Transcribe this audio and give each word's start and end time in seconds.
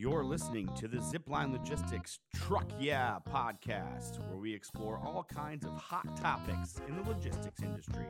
You're 0.00 0.24
listening 0.24 0.66
to 0.78 0.88
the 0.88 0.96
Zipline 0.96 1.52
Logistics 1.52 2.20
Truck 2.34 2.64
Yeah 2.80 3.18
podcast, 3.30 4.18
where 4.30 4.38
we 4.38 4.54
explore 4.54 4.98
all 5.04 5.24
kinds 5.24 5.66
of 5.66 5.72
hot 5.76 6.16
topics 6.16 6.80
in 6.88 6.96
the 6.96 7.02
logistics 7.02 7.60
industry. 7.62 8.06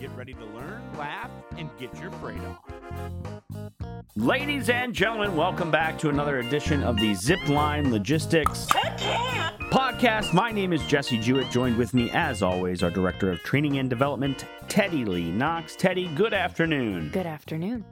Get 0.00 0.10
ready 0.16 0.32
to 0.32 0.44
learn, 0.46 0.80
laugh, 0.96 1.30
and 1.58 1.68
get 1.78 1.94
your 2.00 2.10
freight 2.12 2.40
on. 2.40 3.42
Ladies 4.16 4.70
and 4.70 4.94
gentlemen, 4.94 5.36
welcome 5.36 5.70
back 5.70 5.98
to 5.98 6.08
another 6.08 6.38
edition 6.38 6.82
of 6.82 6.96
the 6.96 7.10
Zipline 7.10 7.90
Logistics 7.90 8.64
podcast. 9.70 10.32
My 10.32 10.50
name 10.50 10.72
is 10.72 10.82
Jesse 10.86 11.18
Jewett. 11.18 11.50
Joined 11.50 11.76
with 11.76 11.92
me, 11.92 12.10
as 12.14 12.42
always, 12.42 12.82
our 12.82 12.90
Director 12.90 13.30
of 13.30 13.40
Training 13.40 13.78
and 13.78 13.90
Development, 13.90 14.46
Teddy 14.68 15.04
Lee 15.04 15.30
Knox. 15.30 15.76
Teddy, 15.76 16.08
good 16.14 16.32
afternoon. 16.32 17.10
Good 17.12 17.26
afternoon. 17.26 17.84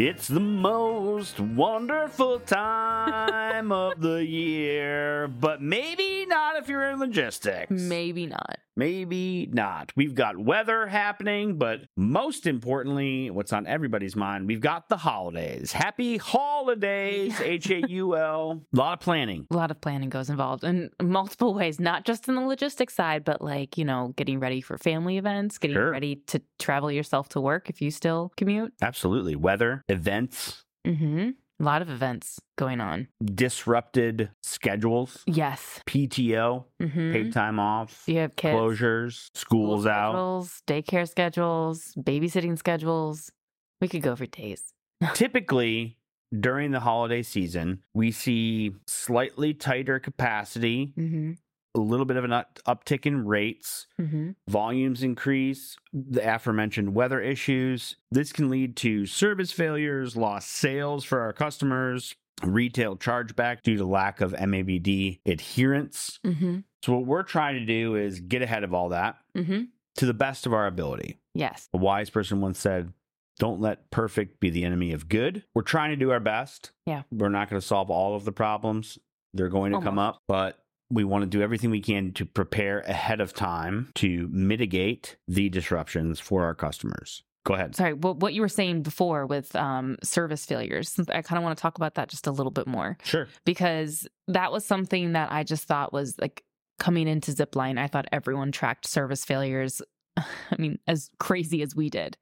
It's 0.00 0.28
the 0.28 0.38
most 0.38 1.40
wonderful 1.40 2.38
time 2.38 3.47
of 3.72 4.00
the 4.00 4.24
year, 4.24 5.28
but 5.28 5.60
maybe 5.62 6.26
not 6.26 6.56
if 6.56 6.68
you're 6.68 6.88
in 6.90 6.98
logistics. 6.98 7.70
Maybe 7.70 8.26
not. 8.26 8.58
Maybe 8.76 9.48
not. 9.52 9.92
We've 9.96 10.14
got 10.14 10.38
weather 10.38 10.86
happening, 10.86 11.58
but 11.58 11.80
most 11.96 12.46
importantly, 12.46 13.28
what's 13.30 13.52
on 13.52 13.66
everybody's 13.66 14.14
mind, 14.14 14.46
we've 14.46 14.60
got 14.60 14.88
the 14.88 14.96
holidays. 14.98 15.72
Happy 15.72 16.16
holidays, 16.16 17.40
H 17.40 17.70
A 17.70 17.82
U 17.88 18.16
L. 18.16 18.62
A 18.72 18.76
lot 18.76 18.92
of 18.94 19.00
planning. 19.00 19.46
A 19.50 19.56
lot 19.56 19.70
of 19.72 19.80
planning 19.80 20.10
goes 20.10 20.30
involved 20.30 20.62
in 20.64 20.90
multiple 21.02 21.54
ways, 21.54 21.80
not 21.80 22.04
just 22.04 22.28
in 22.28 22.34
the 22.36 22.40
logistics 22.40 22.94
side, 22.94 23.24
but 23.24 23.42
like, 23.42 23.76
you 23.78 23.84
know, 23.84 24.12
getting 24.16 24.38
ready 24.38 24.60
for 24.60 24.78
family 24.78 25.18
events, 25.18 25.58
getting 25.58 25.74
Sure. 25.76 25.90
ready 25.90 26.16
to 26.28 26.40
travel 26.58 26.90
yourself 26.92 27.28
to 27.30 27.40
work 27.40 27.68
if 27.70 27.80
you 27.82 27.90
still 27.90 28.32
commute. 28.36 28.72
Absolutely. 28.80 29.34
Weather, 29.36 29.82
events, 29.88 30.64
Mm-hmm. 30.86 31.30
A 31.60 31.64
lot 31.64 31.82
of 31.82 31.90
events 31.90 32.38
going 32.56 32.80
on. 32.80 33.08
disrupted 33.24 34.30
schedules, 34.42 35.24
Yes. 35.26 35.80
PTO, 35.86 36.64
Mm-hmm. 36.80 37.12
paid 37.12 37.32
time 37.32 37.58
off, 37.58 38.04
You 38.06 38.18
have 38.18 38.36
kids. 38.36 38.54
closures, 38.54 39.28
schools 39.34 39.82
school 39.82 39.88
out. 39.88 40.12
schedules, 40.12 40.62
daycare 40.68 41.08
schedules, 41.08 41.94
babysitting 41.98 42.56
schedules. 42.58 43.32
We 43.80 43.88
could 43.88 44.02
go 44.02 44.14
for 44.16 44.26
days. 44.26 44.72
Typically, 45.14 45.96
during 46.38 46.70
the 46.70 46.80
holiday 46.80 47.22
season, 47.22 47.82
we 47.94 48.12
see 48.12 48.72
slightly 48.86 49.54
tighter 49.54 49.98
capacity, 49.98 50.92
Mm-hmm. 50.96 51.32
A 51.78 51.82
little 51.82 52.06
bit 52.06 52.16
of 52.16 52.24
an 52.24 52.30
uptick 52.66 53.06
in 53.06 53.26
rates, 53.26 53.86
Mm-hmm. 54.00 54.30
volumes 54.48 55.02
increase, 55.02 55.76
the 55.92 56.20
aforementioned 56.34 56.94
weather 56.94 57.20
issues. 57.20 57.96
This 58.10 58.32
can 58.32 58.48
lead 58.50 58.76
to 58.76 59.06
service 59.06 59.52
failures, 59.52 60.16
lost 60.16 60.50
sales 60.50 61.04
for 61.04 61.20
our 61.20 61.32
customers, 61.32 62.14
retail 62.42 62.96
chargeback 62.96 63.62
due 63.62 63.76
to 63.76 63.84
lack 63.84 64.20
of 64.20 64.32
MABD 64.32 65.20
adherence. 65.26 66.18
Mm-hmm. 66.24 66.58
So, 66.84 66.92
what 66.94 67.06
we're 67.06 67.22
trying 67.24 67.54
to 67.58 67.64
do 67.64 67.96
is 67.96 68.20
get 68.20 68.42
ahead 68.42 68.64
of 68.64 68.72
all 68.74 68.90
that 68.90 69.16
Mm-hmm. 69.36 69.62
to 69.96 70.06
the 70.06 70.14
best 70.14 70.46
of 70.46 70.52
our 70.52 70.66
ability. 70.66 71.18
Yes. 71.34 71.68
A 71.74 71.76
wise 71.78 72.10
person 72.10 72.40
once 72.40 72.58
said, 72.58 72.92
Don't 73.40 73.60
let 73.60 73.90
perfect 73.90 74.38
be 74.40 74.50
the 74.50 74.64
enemy 74.64 74.92
of 74.92 75.08
good. 75.08 75.44
We're 75.54 75.62
trying 75.62 75.90
to 75.90 75.96
do 75.96 76.10
our 76.12 76.20
best. 76.20 76.70
Yeah. 76.86 77.02
We're 77.10 77.28
not 77.28 77.48
going 77.50 77.60
to 77.60 77.66
solve 77.66 77.90
all 77.90 78.14
of 78.14 78.24
the 78.24 78.32
problems. 78.32 78.98
They're 79.34 79.48
going 79.48 79.72
to 79.72 79.80
come 79.80 79.98
up, 79.98 80.22
but 80.26 80.58
we 80.90 81.04
want 81.04 81.22
to 81.22 81.28
do 81.28 81.42
everything 81.42 81.70
we 81.70 81.80
can 81.80 82.12
to 82.12 82.24
prepare 82.24 82.80
ahead 82.80 83.20
of 83.20 83.34
time 83.34 83.90
to 83.94 84.28
mitigate 84.30 85.16
the 85.26 85.48
disruptions 85.48 86.18
for 86.18 86.44
our 86.44 86.54
customers. 86.54 87.22
Go 87.44 87.54
ahead. 87.54 87.74
Sorry, 87.76 87.94
what 87.94 88.18
what 88.18 88.34
you 88.34 88.42
were 88.42 88.48
saying 88.48 88.82
before 88.82 89.26
with 89.26 89.54
um, 89.56 89.96
service 90.02 90.44
failures. 90.44 90.98
I 91.08 91.22
kind 91.22 91.38
of 91.38 91.44
want 91.44 91.56
to 91.56 91.62
talk 91.62 91.76
about 91.76 91.94
that 91.94 92.08
just 92.08 92.26
a 92.26 92.32
little 92.32 92.50
bit 92.50 92.66
more. 92.66 92.98
Sure. 93.04 93.26
because 93.44 94.06
that 94.26 94.52
was 94.52 94.64
something 94.66 95.12
that 95.12 95.32
I 95.32 95.44
just 95.44 95.64
thought 95.64 95.92
was 95.92 96.14
like 96.20 96.44
coming 96.78 97.08
into 97.08 97.32
Zipline. 97.32 97.78
I 97.78 97.86
thought 97.86 98.06
everyone 98.12 98.52
tracked 98.52 98.86
service 98.86 99.24
failures. 99.24 99.80
I 100.16 100.56
mean, 100.58 100.78
as 100.86 101.10
crazy 101.18 101.62
as 101.62 101.74
we 101.74 101.90
did. 101.90 102.16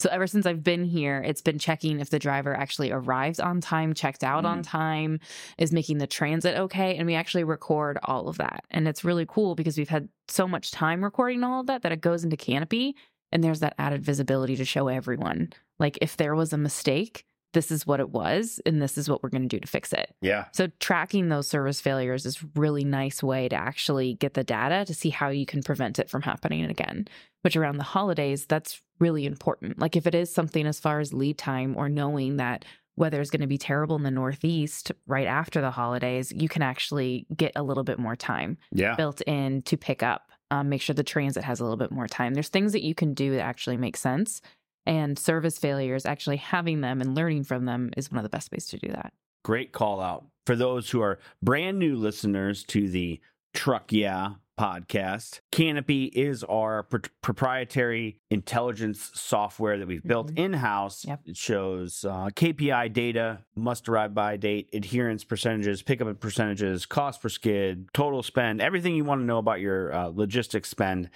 So 0.00 0.08
ever 0.10 0.26
since 0.26 0.46
I've 0.46 0.64
been 0.64 0.82
here, 0.84 1.22
it's 1.24 1.42
been 1.42 1.58
checking 1.58 2.00
if 2.00 2.08
the 2.08 2.18
driver 2.18 2.54
actually 2.54 2.90
arrives 2.90 3.38
on 3.38 3.60
time, 3.60 3.92
checked 3.92 4.24
out 4.24 4.46
on 4.46 4.62
mm-hmm. 4.62 4.78
time, 4.78 5.20
is 5.58 5.72
making 5.72 5.98
the 5.98 6.06
transit 6.06 6.56
okay. 6.56 6.96
And 6.96 7.06
we 7.06 7.14
actually 7.14 7.44
record 7.44 7.98
all 8.04 8.26
of 8.26 8.38
that. 8.38 8.64
And 8.70 8.88
it's 8.88 9.04
really 9.04 9.26
cool 9.28 9.54
because 9.54 9.76
we've 9.76 9.90
had 9.90 10.08
so 10.26 10.48
much 10.48 10.70
time 10.70 11.04
recording 11.04 11.44
all 11.44 11.60
of 11.60 11.66
that 11.66 11.82
that 11.82 11.92
it 11.92 12.00
goes 12.00 12.24
into 12.24 12.38
Canopy 12.38 12.96
and 13.30 13.44
there's 13.44 13.60
that 13.60 13.74
added 13.78 14.02
visibility 14.02 14.56
to 14.56 14.64
show 14.64 14.88
everyone. 14.88 15.52
Like 15.78 15.98
if 16.00 16.16
there 16.16 16.34
was 16.34 16.54
a 16.54 16.58
mistake, 16.58 17.26
this 17.52 17.70
is 17.70 17.86
what 17.86 18.00
it 18.00 18.10
was 18.10 18.60
and 18.64 18.80
this 18.80 18.96
is 18.96 19.08
what 19.08 19.22
we're 19.22 19.28
going 19.28 19.42
to 19.42 19.48
do 19.48 19.58
to 19.60 19.66
fix 19.66 19.92
it. 19.92 20.14
Yeah. 20.20 20.46
So 20.52 20.68
tracking 20.78 21.28
those 21.28 21.48
service 21.48 21.80
failures 21.80 22.26
is 22.26 22.44
really 22.54 22.84
nice 22.84 23.22
way 23.22 23.48
to 23.48 23.56
actually 23.56 24.14
get 24.14 24.34
the 24.34 24.44
data 24.44 24.84
to 24.84 24.94
see 24.94 25.10
how 25.10 25.28
you 25.28 25.46
can 25.46 25.62
prevent 25.62 25.98
it 25.98 26.08
from 26.08 26.22
happening 26.22 26.64
again. 26.64 27.06
Which 27.42 27.56
around 27.56 27.78
the 27.78 27.84
holidays, 27.84 28.46
that's 28.46 28.82
really 28.98 29.24
important. 29.26 29.78
Like 29.78 29.96
if 29.96 30.06
it 30.06 30.14
is 30.14 30.32
something 30.32 30.66
as 30.66 30.78
far 30.78 31.00
as 31.00 31.12
lead 31.14 31.38
time 31.38 31.74
or 31.76 31.88
knowing 31.88 32.36
that 32.36 32.64
weather 32.96 33.20
is 33.20 33.30
going 33.30 33.40
to 33.40 33.46
be 33.46 33.56
terrible 33.56 33.96
in 33.96 34.02
the 34.02 34.10
Northeast 34.10 34.92
right 35.06 35.26
after 35.26 35.60
the 35.62 35.70
holidays, 35.70 36.32
you 36.36 36.48
can 36.48 36.60
actually 36.62 37.26
get 37.34 37.52
a 37.56 37.62
little 37.62 37.84
bit 37.84 37.98
more 37.98 38.14
time 38.14 38.58
Yeah. 38.72 38.94
built 38.94 39.22
in 39.22 39.62
to 39.62 39.76
pick 39.76 40.02
up. 40.02 40.30
Um, 40.52 40.68
make 40.68 40.82
sure 40.82 40.94
the 40.94 41.04
transit 41.04 41.44
has 41.44 41.60
a 41.60 41.62
little 41.64 41.76
bit 41.76 41.92
more 41.92 42.08
time. 42.08 42.34
There's 42.34 42.48
things 42.48 42.72
that 42.72 42.82
you 42.82 42.94
can 42.94 43.14
do 43.14 43.30
that 43.36 43.40
actually 43.42 43.76
make 43.76 43.96
sense. 43.96 44.42
And 44.86 45.18
service 45.18 45.58
failures, 45.58 46.06
actually 46.06 46.38
having 46.38 46.80
them 46.80 47.00
and 47.00 47.14
learning 47.14 47.44
from 47.44 47.64
them 47.66 47.90
is 47.96 48.10
one 48.10 48.18
of 48.18 48.22
the 48.24 48.28
best 48.30 48.50
ways 48.52 48.66
to 48.66 48.78
do 48.78 48.88
that. 48.88 49.12
Great 49.44 49.72
call 49.72 50.00
out. 50.00 50.26
For 50.46 50.56
those 50.56 50.90
who 50.90 51.00
are 51.00 51.18
brand 51.42 51.78
new 51.78 51.96
listeners 51.96 52.64
to 52.64 52.88
the 52.88 53.20
Truck 53.54 53.92
Yeah 53.92 54.34
podcast, 54.58 55.40
Canopy 55.52 56.04
is 56.06 56.44
our 56.44 56.82
pr- 56.82 56.98
proprietary 57.22 58.18
intelligence 58.30 59.10
software 59.14 59.78
that 59.78 59.86
we've 59.88 60.02
built 60.04 60.32
Mhm. 60.32 60.38
in 60.38 60.52
house. 60.54 61.04
Yep. 61.06 61.20
It 61.26 61.36
shows 61.36 62.04
uh, 62.04 62.28
KPI 62.36 62.88
data, 62.88 63.38
must 63.56 63.88
arrive 63.88 64.12
by 64.14 64.36
date, 64.36 64.68
adherence 64.74 65.24
percentages, 65.24 65.82
pickup 65.82 66.20
percentages, 66.20 66.84
cost 66.84 67.22
per 67.22 67.28
skid, 67.30 67.88
total 67.94 68.22
spend, 68.22 68.60
everything 68.60 68.94
you 68.94 69.04
want 69.04 69.20
to 69.20 69.24
know 69.24 69.38
about 69.38 69.60
your 69.60 69.92
uh, 69.94 70.06
logistics 70.08 70.68
spend. 70.68 71.08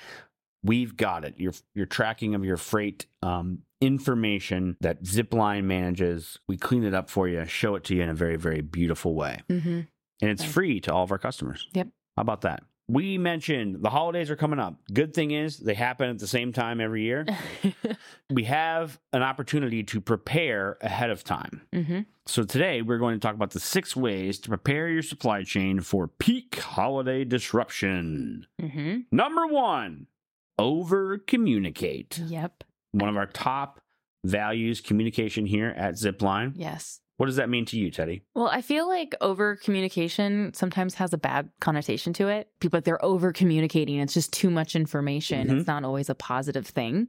We've 0.65 0.97
got 0.97 1.25
it. 1.25 1.35
Your 1.39 1.53
your 1.75 1.87
tracking 1.87 2.35
of 2.35 2.45
your 2.45 2.57
freight 2.57 3.07
um, 3.23 3.59
information 3.81 4.77
that 4.81 5.03
Zipline 5.05 5.65
manages. 5.65 6.39
We 6.49 6.57
clean 6.57 6.85
it 6.85 6.95
up 6.95 7.11
for 7.11 7.29
you, 7.29 7.45
show 7.45 7.75
it 7.77 7.85
to 7.85 7.95
you 7.95 8.03
in 8.03 8.09
a 8.09 8.15
very 8.15 8.37
very 8.37 8.61
beautiful 8.63 9.15
way, 9.15 9.41
Mm-hmm. 9.51 9.81
and 10.23 10.31
it's 10.31 10.43
Nice. 10.43 10.53
free 10.53 10.81
to 10.81 10.93
all 10.93 11.05
of 11.05 11.13
our 11.13 11.19
customers. 11.19 11.69
Yep. 11.75 11.89
How 12.17 12.21
about 12.23 12.41
that? 12.43 12.63
We 12.87 13.17
mentioned 13.17 13.83
the 13.83 13.89
holidays 13.89 14.31
are 14.31 14.37
coming 14.37 14.59
up. 14.59 14.75
Good 14.93 15.15
thing 15.15 15.31
is 15.31 15.57
they 15.57 15.73
happen 15.73 16.11
at 16.11 16.19
the 16.19 16.27
same 16.27 16.53
time 16.53 16.83
every 16.83 17.03
year. 17.03 17.25
we 18.31 18.45
have 18.45 19.01
an 19.15 19.23
opportunity 19.23 19.83
to 19.85 20.01
prepare 20.03 20.77
ahead 20.83 21.09
of 21.11 21.25
time. 21.25 21.63
mm-hmm. 21.73 22.01
So 22.27 22.43
today 22.43 22.83
we're 22.83 22.99
going 22.99 23.15
to 23.15 23.21
talk 23.21 23.35
about 23.35 23.51
the 23.53 23.61
six 23.61 23.95
ways 23.97 24.39
to 24.41 24.49
prepare 24.51 24.89
your 24.89 25.03
supply 25.03 25.45
chain 25.45 25.81
for 25.81 26.09
peak 26.09 26.59
holiday 26.59 27.25
disruption. 27.25 28.47
Mm-hmm. 28.61 28.99
Number 29.11 29.47
one, 29.47 30.07
over 30.59 31.19
communicate. 31.19 32.19
Yep. 32.19 32.65
One 32.93 33.09
of 33.09 33.17
our 33.17 33.27
top 33.27 33.81
values, 34.25 34.81
communication 34.81 35.47
here 35.47 35.75
at 35.77 35.95
Zipline. 35.95 36.53
Yes. 36.57 37.01
What 37.17 37.27
does 37.27 37.37
that 37.37 37.49
mean 37.49 37.65
to 37.67 37.79
you, 37.79 37.93
Teddy? 37.93 38.25
Well, 38.35 38.49
I 38.49 38.61
feel 38.61 38.89
like 38.89 39.15
over 39.21 39.55
communication 39.55 40.53
sometimes 40.53 40.95
has 40.97 41.13
a 41.13 41.19
bad 41.19 41.49
connotation 41.61 42.13
to 42.15 42.27
it. 42.27 42.49
People, 42.59 42.81
they're 42.81 43.05
over 43.05 43.33
communicating. 43.33 44.01
It's 44.01 44.15
just 44.15 44.33
too 44.33 44.51
much 44.51 44.75
information. 44.75 45.47
Mhm. 45.47 45.59
It's 45.59 45.67
not 45.69 45.85
always 45.85 46.11
a 46.11 46.17
positive 46.17 46.67
thing. 46.67 47.07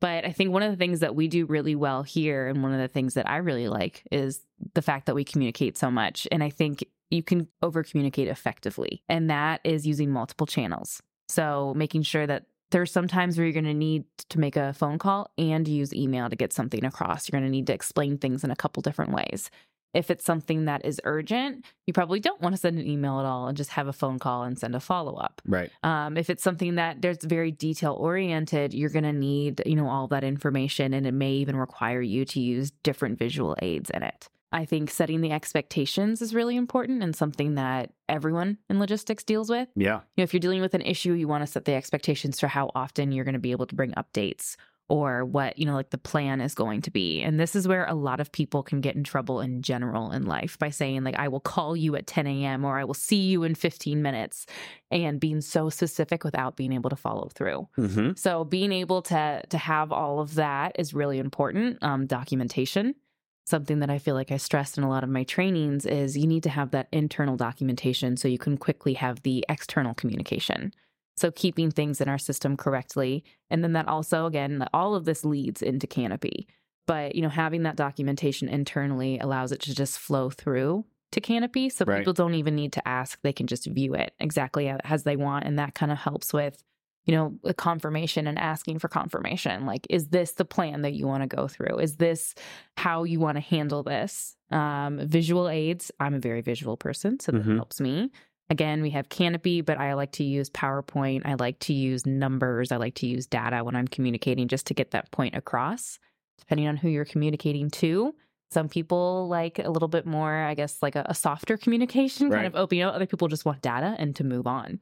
But 0.00 0.24
I 0.24 0.32
think 0.32 0.50
one 0.50 0.64
of 0.64 0.72
the 0.72 0.76
things 0.76 1.00
that 1.00 1.14
we 1.14 1.28
do 1.28 1.46
really 1.46 1.76
well 1.76 2.02
here, 2.02 2.48
and 2.48 2.64
one 2.64 2.72
of 2.72 2.80
the 2.80 2.88
things 2.88 3.14
that 3.14 3.30
I 3.30 3.36
really 3.36 3.68
like, 3.68 4.02
is 4.10 4.44
the 4.74 4.82
fact 4.82 5.06
that 5.06 5.14
we 5.14 5.22
communicate 5.22 5.78
so 5.78 5.88
much. 5.88 6.26
And 6.32 6.42
I 6.42 6.50
think 6.50 6.84
you 7.10 7.22
can 7.22 7.46
over 7.62 7.84
communicate 7.84 8.26
effectively. 8.26 9.04
And 9.08 9.30
that 9.30 9.60
is 9.62 9.86
using 9.86 10.10
multiple 10.10 10.48
channels. 10.48 11.00
So 11.28 11.74
making 11.76 12.02
sure 12.02 12.26
that 12.26 12.46
there's 12.74 12.90
some 12.90 13.06
times 13.06 13.38
where 13.38 13.46
you're 13.46 13.52
going 13.52 13.64
to 13.64 13.72
need 13.72 14.04
to 14.30 14.40
make 14.40 14.56
a 14.56 14.72
phone 14.72 14.98
call 14.98 15.30
and 15.38 15.68
use 15.68 15.94
email 15.94 16.28
to 16.28 16.34
get 16.34 16.52
something 16.52 16.84
across. 16.84 17.28
You're 17.28 17.38
going 17.38 17.48
to 17.48 17.56
need 17.56 17.68
to 17.68 17.72
explain 17.72 18.18
things 18.18 18.42
in 18.42 18.50
a 18.50 18.56
couple 18.56 18.82
different 18.82 19.12
ways. 19.12 19.48
If 19.94 20.10
it's 20.10 20.24
something 20.24 20.64
that 20.64 20.84
is 20.84 21.00
urgent, 21.04 21.64
you 21.86 21.92
probably 21.92 22.18
don't 22.18 22.40
want 22.40 22.52
to 22.52 22.60
send 22.60 22.80
an 22.80 22.84
email 22.84 23.20
at 23.20 23.26
all 23.26 23.46
and 23.46 23.56
just 23.56 23.70
have 23.70 23.86
a 23.86 23.92
phone 23.92 24.18
call 24.18 24.42
and 24.42 24.58
send 24.58 24.74
a 24.74 24.80
follow 24.80 25.14
up. 25.14 25.40
Right. 25.46 25.70
Um, 25.84 26.16
if 26.16 26.28
it's 26.28 26.42
something 26.42 26.74
that 26.74 27.00
there's 27.00 27.22
very 27.22 27.52
detail 27.52 27.92
oriented, 27.92 28.74
you're 28.74 28.90
going 28.90 29.04
to 29.04 29.12
need, 29.12 29.62
you 29.64 29.76
know, 29.76 29.88
all 29.88 30.08
that 30.08 30.24
information 30.24 30.92
and 30.94 31.06
it 31.06 31.14
may 31.14 31.30
even 31.34 31.54
require 31.54 32.02
you 32.02 32.24
to 32.24 32.40
use 32.40 32.72
different 32.82 33.20
visual 33.20 33.54
aids 33.62 33.88
in 33.90 34.02
it. 34.02 34.28
I 34.54 34.64
think 34.64 34.88
setting 34.88 35.20
the 35.20 35.32
expectations 35.32 36.22
is 36.22 36.32
really 36.32 36.54
important 36.54 37.02
and 37.02 37.14
something 37.14 37.56
that 37.56 37.90
everyone 38.08 38.58
in 38.70 38.78
logistics 38.78 39.24
deals 39.24 39.50
with. 39.50 39.68
Yeah. 39.74 39.96
You 40.16 40.18
know, 40.18 40.22
if 40.22 40.32
you're 40.32 40.38
dealing 40.38 40.60
with 40.60 40.74
an 40.74 40.82
issue, 40.82 41.12
you 41.12 41.26
want 41.26 41.42
to 41.44 41.50
set 41.50 41.64
the 41.64 41.74
expectations 41.74 42.38
for 42.38 42.46
how 42.46 42.70
often 42.72 43.10
you're 43.10 43.24
going 43.24 43.32
to 43.32 43.40
be 43.40 43.50
able 43.50 43.66
to 43.66 43.74
bring 43.74 43.90
updates 43.92 44.54
or 44.88 45.24
what, 45.24 45.58
you 45.58 45.66
know, 45.66 45.74
like 45.74 45.90
the 45.90 45.98
plan 45.98 46.40
is 46.40 46.54
going 46.54 46.82
to 46.82 46.90
be. 46.92 47.20
And 47.20 47.40
this 47.40 47.56
is 47.56 47.66
where 47.66 47.84
a 47.86 47.94
lot 47.94 48.20
of 48.20 48.30
people 48.30 48.62
can 48.62 48.80
get 48.80 48.94
in 48.94 49.02
trouble 49.02 49.40
in 49.40 49.60
general 49.62 50.12
in 50.12 50.24
life 50.26 50.56
by 50.58 50.70
saying, 50.70 51.02
like, 51.02 51.18
I 51.18 51.26
will 51.26 51.40
call 51.40 51.74
you 51.74 51.96
at 51.96 52.06
10 52.06 52.26
a.m. 52.28 52.64
or 52.64 52.78
I 52.78 52.84
will 52.84 52.94
see 52.94 53.16
you 53.16 53.42
in 53.42 53.56
15 53.56 54.02
minutes 54.02 54.46
and 54.92 55.18
being 55.18 55.40
so 55.40 55.68
specific 55.68 56.22
without 56.22 56.56
being 56.56 56.72
able 56.72 56.90
to 56.90 56.96
follow 56.96 57.28
through. 57.34 57.66
Mm-hmm. 57.76 58.10
So 58.16 58.44
being 58.44 58.70
able 58.70 59.02
to 59.02 59.42
to 59.48 59.58
have 59.58 59.90
all 59.90 60.20
of 60.20 60.34
that 60.34 60.76
is 60.78 60.94
really 60.94 61.18
important. 61.18 61.82
Um, 61.82 62.06
documentation. 62.06 62.94
Something 63.46 63.80
that 63.80 63.90
I 63.90 63.98
feel 63.98 64.14
like 64.14 64.32
I 64.32 64.38
stress 64.38 64.78
in 64.78 64.84
a 64.84 64.88
lot 64.88 65.04
of 65.04 65.10
my 65.10 65.22
trainings 65.24 65.84
is 65.84 66.16
you 66.16 66.26
need 66.26 66.42
to 66.44 66.50
have 66.50 66.70
that 66.70 66.88
internal 66.92 67.36
documentation 67.36 68.16
so 68.16 68.26
you 68.26 68.38
can 68.38 68.56
quickly 68.56 68.94
have 68.94 69.22
the 69.22 69.44
external 69.48 69.92
communication. 69.94 70.72
So 71.16 71.30
keeping 71.30 71.70
things 71.70 72.00
in 72.00 72.08
our 72.08 72.18
system 72.18 72.56
correctly. 72.56 73.22
And 73.50 73.62
then 73.62 73.74
that 73.74 73.86
also, 73.86 74.26
again, 74.26 74.66
all 74.72 74.94
of 74.94 75.04
this 75.04 75.24
leads 75.24 75.62
into 75.62 75.86
Canopy. 75.86 76.48
But, 76.86 77.14
you 77.14 77.22
know, 77.22 77.28
having 77.28 77.62
that 77.62 77.76
documentation 77.76 78.48
internally 78.48 79.18
allows 79.18 79.52
it 79.52 79.60
to 79.62 79.74
just 79.74 79.98
flow 79.98 80.30
through 80.30 80.84
to 81.12 81.20
Canopy. 81.20 81.68
So 81.68 81.84
Right. 81.84 81.98
people 81.98 82.12
don't 82.14 82.34
even 82.34 82.56
need 82.56 82.72
to 82.72 82.88
ask. 82.88 83.20
They 83.22 83.32
can 83.32 83.46
just 83.46 83.66
view 83.66 83.94
it 83.94 84.12
exactly 84.18 84.68
as 84.68 85.04
they 85.04 85.16
want. 85.16 85.44
And 85.44 85.58
that 85.58 85.74
kind 85.74 85.92
of 85.92 85.98
helps 85.98 86.32
with, 86.32 86.62
you 87.04 87.14
know, 87.14 87.38
the 87.42 87.54
confirmation 87.54 88.26
and 88.26 88.38
asking 88.38 88.78
for 88.78 88.88
confirmation. 88.88 89.66
Like, 89.66 89.86
is 89.90 90.08
this 90.08 90.32
the 90.32 90.44
plan 90.44 90.82
that 90.82 90.94
you 90.94 91.06
want 91.06 91.22
to 91.22 91.36
go 91.36 91.48
through? 91.48 91.78
Is 91.78 91.96
this 91.96 92.34
how 92.76 93.04
you 93.04 93.20
want 93.20 93.36
to 93.36 93.40
handle 93.42 93.82
this? 93.82 94.36
Um, 94.50 95.00
visual 95.06 95.48
aids. 95.48 95.90
I'm 96.00 96.14
a 96.14 96.18
very 96.18 96.40
visual 96.40 96.76
person, 96.76 97.20
so 97.20 97.32
that 97.32 97.42
Mhm. 97.44 97.56
helps 97.56 97.80
me. 97.80 98.10
Again, 98.50 98.82
we 98.82 98.90
have 98.90 99.08
Canopy, 99.08 99.62
but 99.62 99.78
I 99.78 99.94
like 99.94 100.12
to 100.12 100.24
use 100.24 100.50
PowerPoint. 100.50 101.22
I 101.24 101.34
like 101.34 101.58
to 101.60 101.72
use 101.72 102.04
numbers. 102.06 102.72
I 102.72 102.76
like 102.76 102.94
to 102.96 103.06
use 103.06 103.26
data 103.26 103.64
when 103.64 103.74
I'm 103.74 103.88
communicating 103.88 104.48
just 104.48 104.66
to 104.66 104.74
get 104.74 104.90
that 104.90 105.10
point 105.12 105.34
across, 105.34 105.98
depending 106.38 106.68
on 106.68 106.76
who 106.76 106.88
you're 106.88 107.06
communicating 107.06 107.70
to. 107.70 108.14
Some 108.50 108.68
people 108.68 109.26
like 109.28 109.58
a 109.58 109.70
little 109.70 109.88
bit 109.88 110.06
more, 110.06 110.32
I 110.32 110.54
guess, 110.54 110.82
like 110.82 110.94
a, 110.94 111.04
a 111.08 111.14
softer 111.14 111.56
communication, 111.56 112.30
kind 112.30 112.46
of 112.46 112.54
open. 112.54 112.78
You 112.78 112.84
know, 112.84 112.90
other 112.90 113.06
people 113.06 113.28
just 113.28 113.44
want 113.44 113.62
data 113.62 113.96
and 113.98 114.14
to 114.16 114.24
move 114.24 114.46
on. 114.46 114.80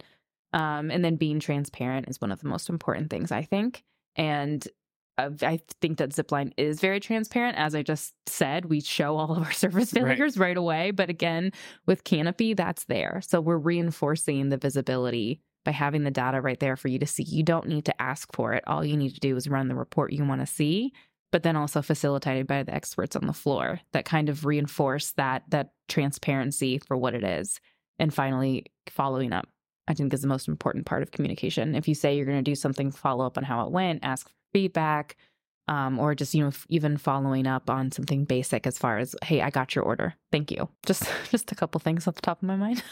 Um, 0.52 0.90
and 0.90 1.04
then 1.04 1.16
being 1.16 1.40
transparent 1.40 2.08
is 2.08 2.20
one 2.20 2.30
of 2.32 2.40
the 2.40 2.48
most 2.48 2.68
important 2.68 3.10
things, 3.10 3.32
I 3.32 3.42
think. 3.42 3.82
And 4.16 4.66
uh, 5.18 5.30
I 5.42 5.60
think 5.80 5.98
that 5.98 6.10
Zipline 6.10 6.52
is 6.56 6.80
very 6.80 7.00
transparent. 7.00 7.56
As 7.58 7.74
I 7.74 7.82
just 7.82 8.14
said, 8.26 8.66
we 8.66 8.80
show 8.80 9.16
all 9.16 9.32
of 9.32 9.38
our 9.42 9.52
service 9.64 9.92
Right. 9.94 10.04
failures 10.04 10.38
right, 10.38 10.56
away. 10.56 10.90
But 10.90 11.08
again, 11.10 11.52
with 11.86 12.04
Canopy, 12.04 12.54
that's 12.54 12.84
there. 12.84 13.20
So 13.26 13.40
we're 13.40 13.58
reinforcing 13.58 14.48
the 14.50 14.56
visibility 14.58 15.40
by 15.64 15.70
having 15.70 16.02
the 16.04 16.10
data 16.10 16.40
right 16.40 16.58
there 16.58 16.76
for 16.76 16.88
you 16.88 16.98
to 16.98 17.06
see. 17.06 17.22
You 17.22 17.42
don't 17.42 17.68
need 17.68 17.84
to 17.84 18.02
ask 18.02 18.34
for 18.34 18.52
it. 18.52 18.64
All 18.66 18.84
you 18.84 18.96
need 18.96 19.14
to 19.14 19.20
do 19.20 19.36
is 19.36 19.48
run 19.48 19.68
the 19.68 19.74
report 19.74 20.12
you 20.12 20.24
want 20.24 20.40
to 20.40 20.46
see, 20.46 20.92
but 21.30 21.44
then 21.44 21.56
also 21.56 21.82
facilitated 21.82 22.46
by 22.46 22.62
the 22.62 22.74
experts 22.74 23.14
on 23.16 23.26
the 23.26 23.32
floor 23.32 23.80
that 23.92 24.04
kind 24.04 24.28
of 24.28 24.44
reinforce 24.44 25.12
that 25.12 25.44
that 25.50 25.70
transparency 25.88 26.78
for 26.78 26.96
what 26.96 27.14
it 27.14 27.22
is. 27.22 27.60
And 27.98 28.12
finally, 28.12 28.66
following 28.88 29.32
up. 29.32 29.46
I 29.88 29.94
think 29.94 30.12
is 30.14 30.22
the 30.22 30.28
most 30.28 30.48
important 30.48 30.86
part 30.86 31.02
of 31.02 31.10
communication. 31.10 31.74
If 31.74 31.88
you 31.88 31.94
say 31.94 32.16
you're 32.16 32.26
going 32.26 32.38
to 32.38 32.50
do 32.50 32.54
something, 32.54 32.90
follow 32.92 33.26
up 33.26 33.36
on 33.36 33.44
how 33.44 33.66
it 33.66 33.72
went, 33.72 34.04
ask 34.04 34.28
for 34.28 34.34
feedback, 34.52 35.16
um, 35.68 35.98
or 35.98 36.14
just 36.14 36.34
you 36.34 36.42
know 36.42 36.48
f- 36.48 36.66
even 36.68 36.96
following 36.96 37.46
up 37.46 37.68
on 37.70 37.90
something 37.92 38.24
basic 38.24 38.66
as 38.66 38.78
far 38.78 38.98
as 38.98 39.14
hey, 39.24 39.40
I 39.42 39.50
got 39.50 39.74
your 39.74 39.84
order, 39.84 40.14
thank 40.30 40.50
you. 40.50 40.68
Just 40.86 41.04
just 41.30 41.50
a 41.52 41.54
couple 41.54 41.80
things 41.80 42.06
off 42.06 42.14
the 42.14 42.20
top 42.22 42.38
of 42.42 42.46
my 42.48 42.56
mind. 42.56 42.82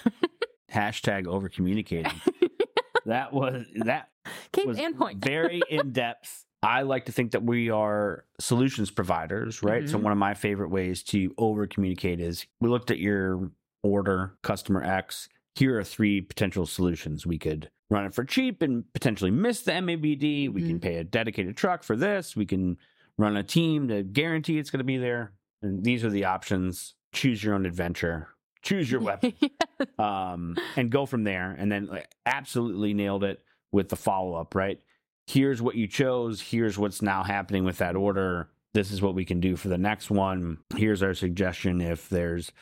Hashtag 0.72 1.26
over 1.26 1.48
communicating. 1.48 2.12
that 3.06 3.32
was 3.32 3.66
that 3.76 4.08
Case 4.52 4.66
was 4.66 4.78
and 4.78 4.96
point. 4.96 5.24
very 5.24 5.60
in 5.68 5.92
depth. 5.92 6.44
I 6.62 6.82
like 6.82 7.06
to 7.06 7.12
think 7.12 7.32
that 7.32 7.42
we 7.42 7.70
are 7.70 8.24
solutions 8.38 8.90
providers, 8.90 9.62
right? 9.62 9.88
So 9.88 9.98
Mhm. 9.98 10.02
one 10.02 10.12
of 10.12 10.18
my 10.18 10.34
favorite 10.34 10.68
ways 10.68 11.02
to 11.04 11.34
over 11.38 11.66
communicate 11.66 12.20
is 12.20 12.46
we 12.60 12.68
looked 12.68 12.90
at 12.90 12.98
your 12.98 13.50
order, 13.82 14.34
customer 14.42 14.82
X. 14.84 15.28
Here 15.54 15.78
are 15.78 15.84
three 15.84 16.20
potential 16.20 16.66
solutions. 16.66 17.26
We 17.26 17.38
could 17.38 17.70
run 17.90 18.06
it 18.06 18.14
for 18.14 18.24
cheap 18.24 18.62
and 18.62 18.84
potentially 18.92 19.30
miss 19.30 19.62
the 19.62 19.72
MABD. 19.72 20.48
We 20.48 20.62
can 20.62 20.78
Mhm. 20.78 20.82
pay 20.82 20.96
a 20.96 21.04
dedicated 21.04 21.56
truck 21.56 21.82
for 21.82 21.96
this. 21.96 22.36
We 22.36 22.46
can 22.46 22.76
run 23.18 23.36
a 23.36 23.42
team 23.42 23.88
to 23.88 24.02
guarantee 24.02 24.58
it's 24.58 24.70
going 24.70 24.78
to 24.78 24.84
be 24.84 24.96
there. 24.96 25.32
And 25.62 25.84
these 25.84 26.04
are 26.04 26.10
the 26.10 26.24
options. 26.24 26.94
Choose 27.12 27.42
your 27.42 27.54
own 27.54 27.66
adventure. 27.66 28.28
Choose 28.62 28.90
your 28.90 29.00
weapon 29.00 29.32
um, 29.98 30.56
and 30.76 30.90
go 30.90 31.04
from 31.06 31.24
there. 31.24 31.50
And 31.58 31.70
then 31.70 31.86
like, 31.86 32.08
absolutely 32.26 32.94
nailed 32.94 33.24
it 33.24 33.42
with 33.72 33.88
the 33.88 33.96
follow 33.96 34.34
up, 34.34 34.54
right? 34.54 34.80
Here's 35.26 35.60
what 35.62 35.74
you 35.76 35.86
chose. 35.86 36.40
Here's 36.40 36.78
what's 36.78 37.02
now 37.02 37.22
happening 37.22 37.64
with 37.64 37.78
that 37.78 37.96
order. 37.96 38.50
This 38.72 38.92
is 38.92 39.02
what 39.02 39.14
we 39.14 39.24
can 39.24 39.40
do 39.40 39.56
for 39.56 39.68
the 39.68 39.78
next 39.78 40.10
one. 40.10 40.58
Here's 40.76 41.02
our 41.02 41.14
suggestion 41.14 41.80
if 41.80 42.08
there's 42.08 42.52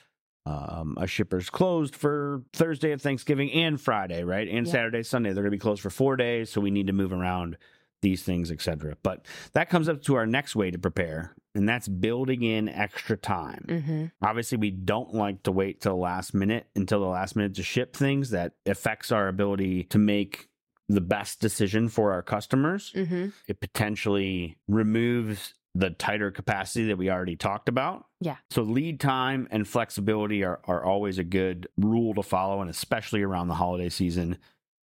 um, 0.48 0.96
a 0.98 1.06
shipper's 1.06 1.50
closed 1.50 1.94
for 1.94 2.42
Thursday 2.52 2.92
of 2.92 3.02
Thanksgiving 3.02 3.52
and 3.52 3.80
Friday, 3.80 4.22
right? 4.24 4.48
And 4.48 4.66
Yeah. 4.66 4.72
Saturday, 4.72 5.02
Sunday. 5.02 5.32
They're 5.32 5.42
going 5.42 5.50
to 5.52 5.56
be 5.56 5.60
closed 5.60 5.82
for 5.82 5.90
four 5.90 6.16
days. 6.16 6.50
So 6.50 6.60
we 6.60 6.70
need 6.70 6.86
to 6.86 6.92
move 6.92 7.12
around 7.12 7.56
these 8.00 8.22
things, 8.22 8.50
etc. 8.52 8.96
But 9.02 9.26
that 9.54 9.68
comes 9.68 9.88
up 9.88 10.02
to 10.04 10.14
our 10.14 10.26
next 10.26 10.54
way 10.54 10.70
to 10.70 10.78
prepare, 10.78 11.34
and 11.56 11.68
that's 11.68 11.88
building 11.88 12.42
in 12.44 12.68
extra 12.68 13.16
time. 13.16 13.64
hmm 13.68 14.04
Obviously, 14.26 14.56
we 14.58 14.70
don't 14.70 15.14
like 15.14 15.42
to 15.44 15.52
wait 15.52 15.80
till 15.80 15.94
the 15.96 16.00
last 16.02 16.32
minute 16.32 16.66
until 16.76 17.00
the 17.00 17.06
last 17.06 17.34
minute 17.36 17.54
to 17.56 17.62
ship 17.64 17.96
things. 17.96 18.30
That 18.30 18.52
affects 18.66 19.10
our 19.10 19.26
ability 19.28 19.84
to 19.84 19.98
make 19.98 20.48
the 20.88 21.00
best 21.00 21.40
decision 21.40 21.88
for 21.88 22.12
our 22.12 22.22
customers. 22.22 22.92
hmm 22.94 23.28
It 23.48 23.60
potentially 23.60 24.58
removes 24.68 25.54
the 25.74 25.90
tighter 25.90 26.30
capacity 26.30 26.86
that 26.86 26.98
we 26.98 27.10
already 27.10 27.36
talked 27.36 27.68
about. 27.68 28.06
Yeah. 28.20 28.36
So 28.50 28.62
lead 28.62 28.98
time 29.00 29.46
and 29.50 29.66
flexibility 29.68 30.42
are, 30.42 30.60
are 30.64 30.82
always 30.84 31.18
a 31.18 31.24
good 31.24 31.68
rule 31.76 32.14
to 32.14 32.22
follow, 32.22 32.60
and 32.60 32.70
especially 32.70 33.22
around 33.22 33.48
the 33.48 33.54
holiday 33.54 33.88
season. 33.88 34.38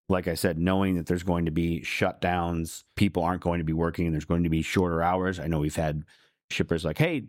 Like 0.10 0.28
I 0.28 0.34
said, 0.36 0.60
knowing 0.60 0.96
that 0.98 1.06
there's 1.08 1.24
going 1.24 1.46
to 1.46 1.52
be 1.52 1.80
shutdowns, 1.82 2.84
people 2.96 3.24
aren't 3.24 3.42
going 3.42 3.60
to 3.60 3.64
be 3.64 3.74
working, 3.74 4.06
and 4.06 4.14
there's 4.14 4.26
going 4.26 4.44
to 4.44 4.50
be 4.50 4.62
shorter 4.62 5.02
hours. 5.02 5.40
I 5.40 5.48
know 5.48 5.60
we've 5.60 5.76
had 5.76 6.04
shippers 6.52 6.84
like, 6.86 6.98
"Hey, 6.98 7.24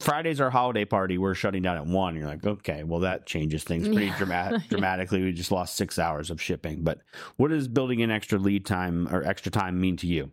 Friday's 0.00 0.40
our 0.40 0.50
holiday 0.50 0.84
party. 0.84 1.18
We're 1.18 1.34
shutting 1.34 1.62
down 1.62 1.78
at 1.78 1.86
one." 1.86 2.10
And 2.14 2.18
you're 2.20 2.28
like, 2.30 2.44
"Okay, 2.46 2.84
well 2.84 3.00
that 3.00 3.26
changes 3.26 3.64
things 3.64 3.88
pretty 3.88 4.06
Yeah. 4.06 4.18
dramatic, 4.18 4.60
Yeah. 4.64 4.68
dramatically. 4.68 5.22
We 5.22 5.32
just 5.32 5.50
lost 5.50 5.74
six 5.74 5.98
hours 5.98 6.30
of 6.30 6.40
shipping." 6.40 6.82
But 6.84 7.00
what 7.38 7.48
does 7.48 7.66
building 7.66 8.00
in 8.00 8.10
extra 8.10 8.38
lead 8.38 8.66
time 8.66 9.08
or 9.08 9.24
extra 9.24 9.50
time 9.50 9.80
mean 9.80 9.96
to 9.96 10.06
you? 10.06 10.30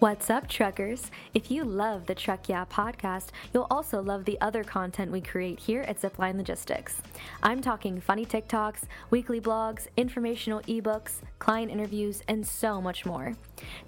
What's 0.00 0.30
up, 0.30 0.46
truckers? 0.46 1.10
If 1.34 1.50
you 1.50 1.64
love 1.64 2.06
the 2.06 2.14
Truck 2.14 2.48
Yeah 2.48 2.64
podcast, 2.66 3.30
you'll 3.52 3.66
also 3.68 4.00
love 4.00 4.26
the 4.26 4.40
other 4.40 4.62
content 4.62 5.10
we 5.10 5.20
create 5.20 5.58
here 5.58 5.82
at 5.82 6.00
Zipline 6.00 6.36
Logistics. 6.36 7.02
I'm 7.42 7.60
talking 7.60 8.00
funny 8.00 8.24
TikToks, 8.24 8.82
weekly 9.10 9.40
blogs, 9.40 9.88
informational 9.96 10.60
ebooks, 10.60 11.14
client 11.40 11.72
interviews, 11.72 12.22
and 12.28 12.46
so 12.46 12.80
much 12.80 13.04
more. 13.06 13.34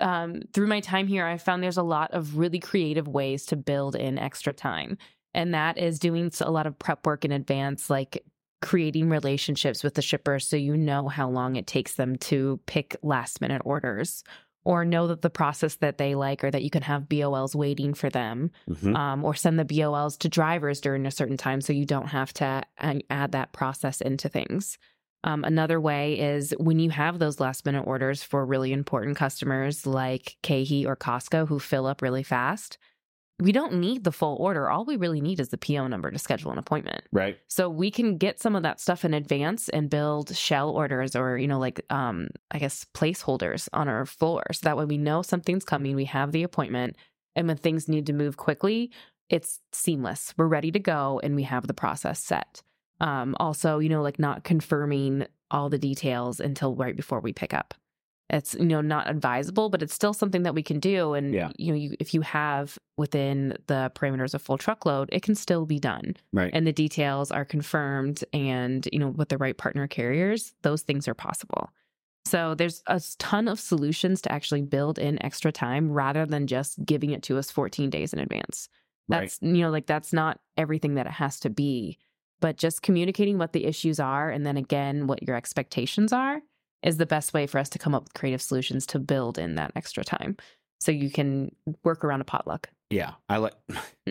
um, 0.00 0.40
through 0.52 0.66
my 0.66 0.80
time 0.80 1.06
here, 1.06 1.24
I 1.24 1.36
found 1.38 1.62
there's 1.62 1.76
a 1.76 1.82
lot 1.84 2.10
of 2.12 2.36
really 2.36 2.58
creative 2.58 3.06
ways 3.06 3.46
to 3.46 3.56
build 3.56 3.94
in 3.94 4.18
extra 4.18 4.52
time. 4.52 4.98
And 5.34 5.54
that 5.54 5.78
is 5.78 5.98
doing 6.00 6.32
a 6.40 6.50
lot 6.50 6.66
of 6.66 6.78
prep 6.78 7.06
work 7.06 7.24
in 7.24 7.30
advance, 7.30 7.90
like 7.90 8.24
creating 8.62 9.10
relationships 9.10 9.84
with 9.84 9.94
the 9.94 10.02
shipper 10.02 10.38
so 10.40 10.56
you 10.56 10.76
know 10.76 11.06
how 11.08 11.28
long 11.28 11.54
it 11.56 11.66
takes 11.66 11.94
them 11.94 12.16
to 12.16 12.58
pick 12.66 12.96
last 13.02 13.40
minute 13.42 13.60
orders 13.64 14.24
or 14.64 14.84
know 14.84 15.06
that 15.06 15.22
the 15.22 15.30
process 15.30 15.76
that 15.76 15.98
they 15.98 16.14
like 16.14 16.42
or 16.42 16.50
that 16.50 16.62
you 16.62 16.70
can 16.70 16.82
have 16.82 17.08
BOLs 17.08 17.54
waiting 17.54 17.94
for 17.94 18.10
them 18.10 18.50
Mhm. 18.68 18.96
um, 18.96 19.24
or 19.24 19.34
send 19.34 19.58
the 19.58 19.64
BOLs 19.64 20.16
to 20.18 20.28
drivers 20.28 20.80
during 20.80 21.06
a 21.06 21.10
certain 21.10 21.36
time 21.36 21.60
so 21.60 21.72
you 21.72 21.84
don't 21.86 22.08
have 22.08 22.32
to 22.34 22.62
add 22.80 23.32
that 23.32 23.52
process 23.52 24.00
into 24.00 24.28
things. 24.28 24.78
Um, 25.22 25.42
another 25.44 25.80
way 25.80 26.18
is 26.18 26.54
when 26.58 26.78
you 26.78 26.90
have 26.90 27.18
those 27.18 27.40
last 27.40 27.64
minute 27.64 27.82
orders 27.86 28.22
for 28.22 28.44
really 28.44 28.72
important 28.72 29.16
customers 29.16 29.86
like 29.86 30.36
KeHE 30.42 30.84
or 30.86 30.96
Costco 30.96 31.48
who 31.48 31.58
fill 31.58 31.86
up 31.86 32.02
really 32.02 32.22
fast. 32.22 32.76
We 33.40 33.50
don't 33.50 33.74
need 33.74 34.04
the 34.04 34.12
full 34.12 34.36
order. 34.36 34.70
All 34.70 34.84
we 34.84 34.96
really 34.96 35.20
need 35.20 35.40
is 35.40 35.48
the 35.48 35.58
PO 35.58 35.88
number 35.88 36.10
to 36.10 36.18
schedule 36.18 36.52
an 36.52 36.58
appointment. 36.58 37.02
Right. 37.10 37.38
So 37.48 37.68
we 37.68 37.90
can 37.90 38.16
get 38.16 38.38
some 38.38 38.54
of 38.54 38.62
that 38.62 38.80
stuff 38.80 39.04
in 39.04 39.12
advance 39.12 39.68
and 39.68 39.90
build 39.90 40.34
shell 40.36 40.70
orders 40.70 41.16
or, 41.16 41.36
you 41.36 41.48
know, 41.48 41.58
like 41.58 41.84
um 41.90 42.28
I 42.52 42.58
guess 42.58 42.86
placeholders 42.94 43.68
on 43.72 43.88
our 43.88 44.06
floor. 44.06 44.44
So 44.52 44.60
that 44.64 44.76
way 44.76 44.84
we 44.84 44.98
know 44.98 45.22
something's 45.22 45.64
coming, 45.64 45.96
we 45.96 46.04
have 46.04 46.30
the 46.30 46.44
appointment, 46.44 46.96
and 47.34 47.48
when 47.48 47.56
things 47.56 47.88
need 47.88 48.06
to 48.06 48.12
move 48.12 48.36
quickly, 48.36 48.92
it's 49.28 49.60
seamless. 49.72 50.32
We're 50.36 50.46
ready 50.46 50.70
to 50.70 50.78
go 50.78 51.20
and 51.24 51.34
we 51.34 51.42
have 51.42 51.66
the 51.66 51.74
process 51.74 52.20
set. 52.20 52.62
Um 53.00 53.34
also, 53.40 53.80
you 53.80 53.88
know, 53.88 54.02
like 54.02 54.20
not 54.20 54.44
confirming 54.44 55.26
all 55.50 55.68
the 55.68 55.78
details 55.78 56.38
until 56.38 56.76
right 56.76 56.96
before 56.96 57.20
we 57.20 57.32
pick 57.32 57.52
up 57.52 57.74
it's 58.30 58.54
you 58.54 58.64
know 58.64 58.80
not 58.80 59.08
advisable 59.08 59.68
but 59.68 59.82
it's 59.82 59.92
still 59.92 60.14
something 60.14 60.44
that 60.44 60.54
we 60.54 60.62
can 60.62 60.80
do 60.80 61.12
and 61.14 61.34
Yeah. 61.34 61.50
you 61.58 61.72
know 61.72 61.78
you, 61.78 61.94
if 62.00 62.14
you 62.14 62.22
have 62.22 62.78
within 62.96 63.56
the 63.66 63.92
parameters 63.94 64.32
of 64.34 64.40
full 64.42 64.56
truckload 64.58 65.08
it 65.12 65.22
can 65.22 65.34
still 65.34 65.66
be 65.66 65.78
done 65.78 66.16
Right. 66.32 66.50
and 66.54 66.66
the 66.66 66.72
details 66.72 67.30
are 67.30 67.44
confirmed 67.44 68.24
and 68.32 68.88
you 68.92 68.98
know 68.98 69.08
with 69.08 69.28
the 69.28 69.38
right 69.38 69.56
partner 69.56 69.86
carriers 69.86 70.54
those 70.62 70.82
things 70.82 71.06
are 71.06 71.14
possible 71.14 71.70
so 72.26 72.54
there's 72.54 72.82
a 72.86 73.02
ton 73.18 73.48
of 73.48 73.60
solutions 73.60 74.22
to 74.22 74.32
actually 74.32 74.62
build 74.62 74.98
in 74.98 75.22
extra 75.22 75.52
time 75.52 75.90
rather 75.92 76.24
than 76.24 76.46
just 76.46 76.82
giving 76.86 77.10
it 77.10 77.22
to 77.24 77.36
us 77.36 77.50
14 77.50 77.90
days 77.90 78.12
in 78.14 78.18
advance 78.18 78.68
Right. 79.06 79.20
that's 79.20 79.38
you 79.42 79.58
know 79.60 79.70
like 79.70 79.86
that's 79.86 80.14
not 80.14 80.40
everything 80.56 80.94
that 80.94 81.06
it 81.06 81.12
has 81.12 81.38
to 81.40 81.50
be 81.50 81.98
but 82.40 82.56
just 82.56 82.80
communicating 82.80 83.36
what 83.38 83.52
the 83.52 83.66
issues 83.66 84.00
are 84.00 84.30
and 84.30 84.46
then 84.46 84.56
again 84.56 85.06
what 85.06 85.22
your 85.26 85.36
expectations 85.36 86.10
are 86.10 86.40
is 86.84 86.96
the 86.98 87.06
best 87.06 87.34
way 87.34 87.46
for 87.46 87.58
us 87.58 87.68
to 87.70 87.78
come 87.78 87.94
up 87.94 88.04
with 88.04 88.14
creative 88.14 88.40
solutions 88.42 88.86
to 88.86 88.98
build 89.00 89.38
in 89.38 89.56
that 89.56 89.72
extra 89.74 90.04
time 90.04 90.36
so 90.80 90.92
you 90.92 91.10
can 91.10 91.50
work 91.82 92.04
around 92.04 92.20
a 92.20 92.24
potluck 92.24 92.70
yeah. 92.90 93.12
I 93.28 93.38
like 93.38 93.54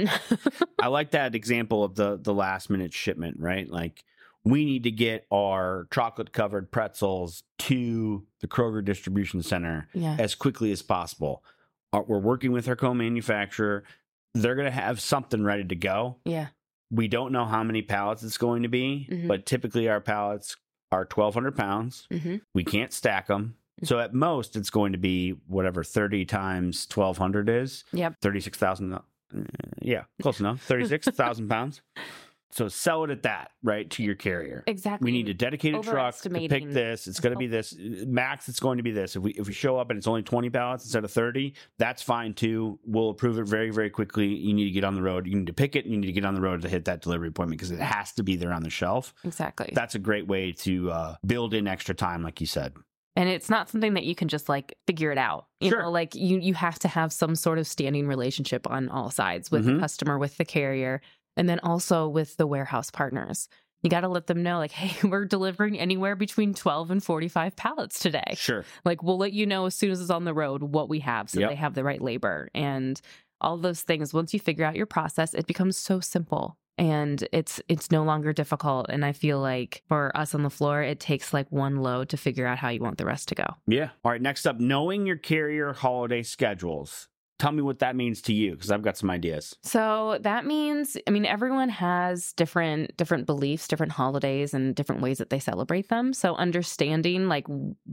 I 0.81 0.87
like 0.87 1.11
that 1.11 1.35
example 1.35 1.83
of 1.83 1.95
the 1.95 2.17
the 2.21 2.33
last 2.33 2.69
minute 2.69 2.91
shipment, 2.93 3.37
right? 3.39 3.69
Like 3.69 4.03
we 4.43 4.65
need 4.65 4.83
to 4.83 4.91
get 4.91 5.25
our 5.31 5.87
chocolate 5.93 6.33
covered 6.33 6.69
pretzels 6.71 7.43
to 7.59 8.25
the 8.41 8.47
Kroger 8.47 8.83
distribution 8.83 9.41
center 9.41 9.87
yeah 9.93 10.17
as 10.19 10.35
quickly 10.35 10.71
as 10.71 10.81
possible. 10.81 11.43
Uh, 11.93 12.01
We're 12.05 12.19
working 12.19 12.51
with 12.51 12.67
our 12.67 12.75
co-manufacturer. 12.75 13.83
They're 14.33 14.55
going 14.55 14.65
to 14.65 14.71
have 14.71 14.99
something 14.99 15.43
ready 15.43 15.63
to 15.65 15.75
go. 15.75 16.17
yeah 16.25 16.47
We 16.91 17.07
don't 17.07 17.31
know 17.31 17.45
how 17.45 17.63
many 17.63 17.83
pallets 17.83 18.23
it's 18.23 18.37
going 18.39 18.63
to 18.63 18.69
be, 18.69 19.07
Mhm. 19.09 19.27
but 19.27 19.45
typically 19.45 19.87
our 19.87 20.01
pallets 20.01 20.57
are 20.93 21.07
1,200 21.13 21.55
pounds. 21.55 22.07
hmm 22.11 22.37
We 22.53 22.63
can't 22.63 22.93
stack 22.93 23.27
them. 23.27 23.55
So 23.83 23.99
at 23.99 24.13
most, 24.13 24.55
it's 24.55 24.69
going 24.69 24.91
to 24.93 24.97
be 24.97 25.31
whatever 25.47 25.83
30 25.83 26.23
times 26.25 26.87
1,200 26.93 27.49
is. 27.49 27.83
Yep. 27.91 28.15
36,000. 28.21 28.93
uh, 28.93 28.99
Yeah, 29.81 30.03
close 30.21 30.39
enough. 30.39 30.61
36,000 30.61 31.49
pounds. 31.49 31.81
So 32.53 32.67
sell 32.67 33.03
it 33.03 33.09
at 33.09 33.23
that, 33.23 33.49
right, 33.63 33.89
to 33.91 34.03
your 34.03 34.13
carrier. 34.13 34.63
exactly 34.67 35.05
We 35.05 35.11
need 35.11 35.27
a 35.27 35.33
dedicated 35.33 35.81
truck 35.83 36.15
to 36.19 36.29
pick 36.29 36.69
this. 36.71 37.07
It's 37.07 37.19
going 37.19 37.33
to 37.33 37.39
be 37.39 37.47
this 37.47 37.75
max. 37.77 38.47
It's 38.47 38.59
going 38.59 38.77
to 38.77 38.83
be 38.83 38.91
this. 38.91 39.15
If 39.15 39.23
we 39.23 39.31
if 39.31 39.47
we 39.47 39.53
show 39.53 39.77
up 39.79 39.89
and 39.89 39.97
it's 39.97 40.05
only 40.07 40.21
twenty 40.21 40.49
pallets 40.51 40.83
instead 40.83 41.03
of 41.03 41.11
thirty, 41.11 41.55
that's 41.79 42.01
fine 42.03 42.33
too. 42.35 42.79
We'll 42.85 43.09
approve 43.09 43.39
it 43.39 43.45
very 43.47 43.71
very 43.71 43.89
quickly. 43.89 44.27
You 44.27 44.53
need 44.53 44.65
to 44.65 44.71
get 44.71 44.83
on 44.83 44.93
the 44.95 45.01
road. 45.01 45.25
You 45.25 45.35
need 45.35 45.47
to 45.47 45.53
pick 45.53 45.75
it. 45.75 45.85
And 45.85 45.93
you 45.93 45.99
need 45.99 46.07
to 46.07 46.13
get 46.13 46.25
on 46.25 46.35
the 46.35 46.41
road 46.41 46.61
to 46.61 46.69
hit 46.69 46.85
that 46.85 47.01
delivery 47.01 47.29
appointment 47.29 47.59
because 47.59 47.71
it 47.71 47.79
has 47.79 48.11
to 48.13 48.23
be 48.23 48.35
there 48.35 48.53
on 48.53 48.61
the 48.61 48.69
shelf. 48.69 49.13
exactly 49.23 49.71
That's 49.73 49.95
a 49.95 49.99
great 49.99 50.27
way 50.27 50.51
to 50.51 50.91
uh, 50.91 51.15
build 51.25 51.53
in 51.55 51.67
extra 51.67 51.95
time, 51.95 52.21
like 52.23 52.39
you 52.39 52.47
said. 52.47 52.73
and 53.15 53.29
it's 53.29 53.49
not 53.49 53.69
something 53.69 53.93
that 53.95 54.03
you 54.05 54.13
can 54.15 54.27
just 54.27 54.47
like 54.49 54.75
figure 54.87 55.11
it 55.11 55.17
out 55.17 55.45
you 55.59 55.69
Sure. 55.69 55.83
know 55.83 55.91
like 55.91 56.15
you 56.15 56.39
you 56.39 56.53
have 56.55 56.79
to 56.79 56.87
have 56.87 57.11
some 57.13 57.35
sort 57.35 57.57
of 57.59 57.67
standing 57.67 58.07
relationship 58.07 58.67
on 58.69 58.89
all 58.89 59.09
sides 59.11 59.51
with 59.51 59.65
Mhm. 59.65 59.75
the 59.75 59.79
customer 59.79 60.17
with 60.17 60.37
the 60.37 60.45
carrier 60.45 60.99
and 61.37 61.47
then 61.49 61.59
also 61.59 62.07
with 62.07 62.37
the 62.37 62.47
warehouse 62.47 62.91
partners 62.91 63.47
you 63.81 63.89
got 63.89 64.01
to 64.01 64.07
let 64.07 64.27
them 64.27 64.43
know 64.43 64.57
like 64.59 64.71
hey 64.81 65.07
we're 65.07 65.25
delivering 65.25 65.77
anywhere 65.77 66.15
between 66.15 66.53
12 66.53 66.91
and 66.91 67.03
45 67.03 67.55
pallets 67.55 67.99
today 67.99 68.33
Sure. 68.35 68.63
like 68.85 69.03
we'll 69.03 69.17
let 69.17 69.33
you 69.33 69.45
know 69.45 69.65
as 69.65 69.75
soon 69.75 69.91
as 69.91 69.99
it's 70.01 70.09
on 70.09 70.23
the 70.25 70.33
road 70.33 70.63
what 70.63 70.89
we 70.89 70.99
have 70.99 71.29
so 71.29 71.39
Yep. 71.41 71.49
they 71.49 71.55
have 71.55 71.73
the 71.73 71.83
right 71.83 72.01
labor 72.01 72.49
and 72.53 72.99
all 73.41 73.57
those 73.57 73.81
things 73.81 74.13
once 74.13 74.33
you 74.33 74.39
figure 74.39 74.63
out 74.65 74.75
your 74.75 74.85
process 74.85 75.33
it 75.33 75.47
becomes 75.47 75.75
so 75.77 75.99
simple 75.99 76.57
and 76.77 77.27
it's 77.31 77.61
it's 77.67 77.91
no 77.91 78.03
longer 78.03 78.31
difficult 78.33 78.87
and 78.89 79.03
i 79.05 79.11
feel 79.11 79.39
like 79.39 79.83
for 79.87 80.15
us 80.17 80.33
on 80.33 80.41
the 80.43 80.49
floor 80.49 80.81
it 80.81 80.99
takes 80.99 81.33
like 81.33 81.51
one 81.51 81.75
load 81.77 82.09
to 82.09 82.17
figure 82.17 82.47
out 82.47 82.57
how 82.57 82.69
you 82.69 82.79
want 82.79 82.97
the 82.97 83.05
rest 83.05 83.27
to 83.27 83.35
go 83.35 83.45
Yeah. 83.67 83.89
All 84.03 84.11
right. 84.11 84.21
Next 84.21 84.47
up, 84.47 84.59
knowing 84.59 85.05
your 85.05 85.17
carrier 85.17 85.73
holiday 85.73 86.23
schedules. 86.23 87.09
Tell 87.43 87.51
me 87.51 87.61
what 87.61 87.79
that 87.79 87.97
means 87.97 88.21
to 88.21 88.33
you 88.33 88.51
because 88.51 88.71
I've 88.71 88.83
got 88.83 88.95
some 88.95 89.09
ideas. 89.09 89.53
So 89.63 90.17
that 90.21 90.45
means 90.45 90.95
I 91.05 91.11
mean 91.11 91.25
everyone 91.25 91.67
has 91.67 92.31
different 92.31 92.95
different 92.95 93.25
beliefs, 93.25 93.67
different 93.67 93.91
holidays 93.91 94.53
and 94.53 94.73
different 94.73 95.01
ways 95.01 95.17
that 95.17 95.29
they 95.29 95.39
celebrate 95.39 95.89
them. 95.89 96.13
So 96.13 96.35
understanding 96.35 97.27
like 97.27 97.45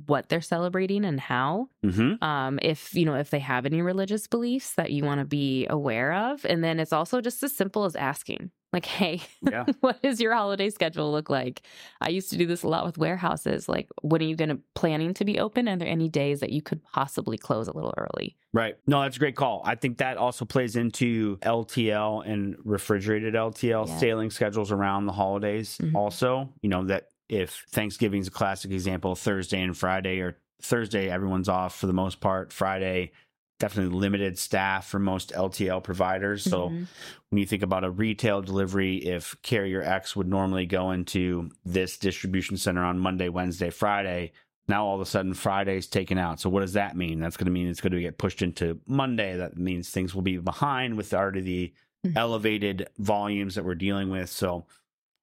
what 0.07 0.29
they're 0.29 0.41
celebrating 0.41 1.05
and 1.05 1.19
how 1.19 1.69
Mm-hmm. 1.85 2.23
um 2.23 2.59
if 2.63 2.95
you 2.95 3.05
know 3.05 3.15
if 3.15 3.31
they 3.31 3.41
have 3.41 3.67
any 3.67 3.83
religious 3.83 4.29
beliefs 4.29 4.75
that 4.75 4.93
you 4.93 5.03
want 5.03 5.19
to 5.19 5.25
be 5.25 5.67
aware 5.69 6.13
of 6.13 6.45
and 6.45 6.63
then 6.63 6.79
it's 6.79 6.93
also 6.93 7.21
just 7.21 7.43
as 7.43 7.57
simple 7.57 7.85
as 7.85 7.97
asking 7.97 8.51
like 8.73 8.85
hey 8.87 9.21
Yeah. 9.43 9.65
what 9.81 10.03
does 10.03 10.21
your 10.21 10.35
holiday 10.35 10.71
schedule 10.71 11.11
look 11.11 11.29
like 11.31 11.63
i 12.01 12.09
used 12.09 12.31
to 12.31 12.37
do 12.37 12.47
this 12.47 12.63
a 12.63 12.69
lot 12.69 12.85
with 12.87 12.99
warehouses 12.99 13.69
like 13.69 13.89
when 14.03 14.21
are 14.23 14.25
you 14.27 14.37
going 14.37 14.51
to 14.51 14.59
planning 14.75 15.13
to 15.15 15.25
be 15.25 15.39
open 15.41 15.69
are 15.69 15.77
there 15.77 15.89
any 15.89 16.09
days 16.09 16.41
that 16.41 16.51
you 16.51 16.63
could 16.63 16.83
possibly 16.85 17.37
close 17.39 17.69
a 17.69 17.73
little 17.73 17.95
early 17.97 18.37
Right. 18.53 18.75
No, 18.85 19.01
that's 19.03 19.15
a 19.15 19.21
great 19.21 19.37
call. 19.37 19.63
I 19.65 19.77
think 19.77 19.99
that 19.99 20.17
also 20.17 20.45
plays 20.45 20.75
into 20.75 21.37
LTL 21.37 22.27
and 22.29 22.57
refrigerated 22.65 23.35
LTL 23.35 23.87
Yeah. 23.87 23.97
sailing 23.99 24.29
schedules 24.31 24.73
around 24.73 25.07
the 25.07 25.13
holidays. 25.13 25.79
Mhm. 25.81 25.95
Also, 25.95 26.53
you 26.61 26.69
know, 26.69 26.83
that 26.87 27.11
if 27.29 27.65
Thanksgiving's 27.71 28.27
a 28.27 28.33
classic 28.33 28.73
example, 28.73 29.15
Thursday 29.15 29.61
and 29.63 29.79
Friday, 29.79 30.19
or 30.19 30.37
Thursday, 30.63 31.09
everyone's 31.09 31.49
off 31.49 31.79
for 31.79 31.87
the 31.87 31.93
most 31.93 32.19
part. 32.21 32.53
Friday, 32.53 33.13
definitely 33.61 33.97
limited 33.97 34.37
staff 34.37 34.89
for 34.89 34.99
most 34.99 35.33
LTL 35.33 35.81
providers. 35.81 36.43
So 36.43 36.71
Mhm. 36.71 36.87
when 37.29 37.39
you 37.39 37.47
think 37.47 37.63
about 37.63 37.85
a 37.85 37.91
retail 37.91 38.43
delivery, 38.43 38.97
if 38.97 39.37
carrier 39.43 39.83
X 39.83 40.17
would 40.17 40.27
normally 40.27 40.67
go 40.67 40.91
into 40.91 41.51
this 41.65 41.97
distribution 41.99 42.57
center 42.57 42.83
on 42.83 42.99
Monday, 42.99 43.29
Wednesday, 43.29 43.71
Friday, 43.71 44.33
now 44.67 44.85
all 44.87 44.95
of 44.97 45.01
a 45.01 45.07
sudden 45.07 45.35
Friday's 45.35 45.87
taken 45.87 46.17
out. 46.19 46.41
So 46.41 46.49
what 46.51 46.61
does 46.63 46.73
that 46.73 46.97
mean? 46.97 47.21
That's 47.21 47.37
going 47.37 47.45
to 47.47 47.53
mean 47.53 47.69
it's 47.69 47.81
going 47.83 47.93
to 47.93 48.01
get 48.01 48.19
pushed 48.19 48.41
into 48.43 48.81
Monday. 48.87 49.37
That 49.37 49.57
means 49.57 49.91
things 49.91 50.15
will 50.15 50.23
be 50.23 50.39
behind 50.39 50.97
with 50.97 51.13
already 51.13 51.41
the 51.43 51.73
Mhm. 52.07 52.17
elevated 52.17 52.89
volumes 52.99 53.55
that 53.57 53.65
we're 53.65 53.75
dealing 53.75 54.09
with. 54.09 54.31
So 54.31 54.65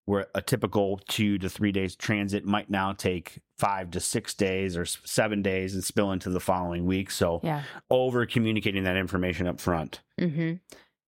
where 0.08 0.28
a 0.34 0.42
typical 0.42 1.00
two 1.10 1.38
to 1.38 1.50
three 1.50 1.72
days 1.72 1.96
transit 1.96 2.46
might 2.46 2.70
now 2.70 2.94
take 2.94 3.40
five 3.60 3.92
to 3.92 4.00
six 4.00 4.34
days 4.34 4.78
or 4.78 4.86
seven 4.86 5.42
days 5.42 5.74
and 5.74 5.84
spill 5.84 6.12
into 6.14 6.30
the 6.30 6.40
following 6.40 6.86
week. 6.86 7.12
So 7.12 7.42
yeah 7.44 7.64
over 7.90 8.26
communicating 8.26 8.86
that 8.86 8.96
information 8.96 9.48
up 9.48 9.60
front. 9.60 10.02
hmm 10.18 10.54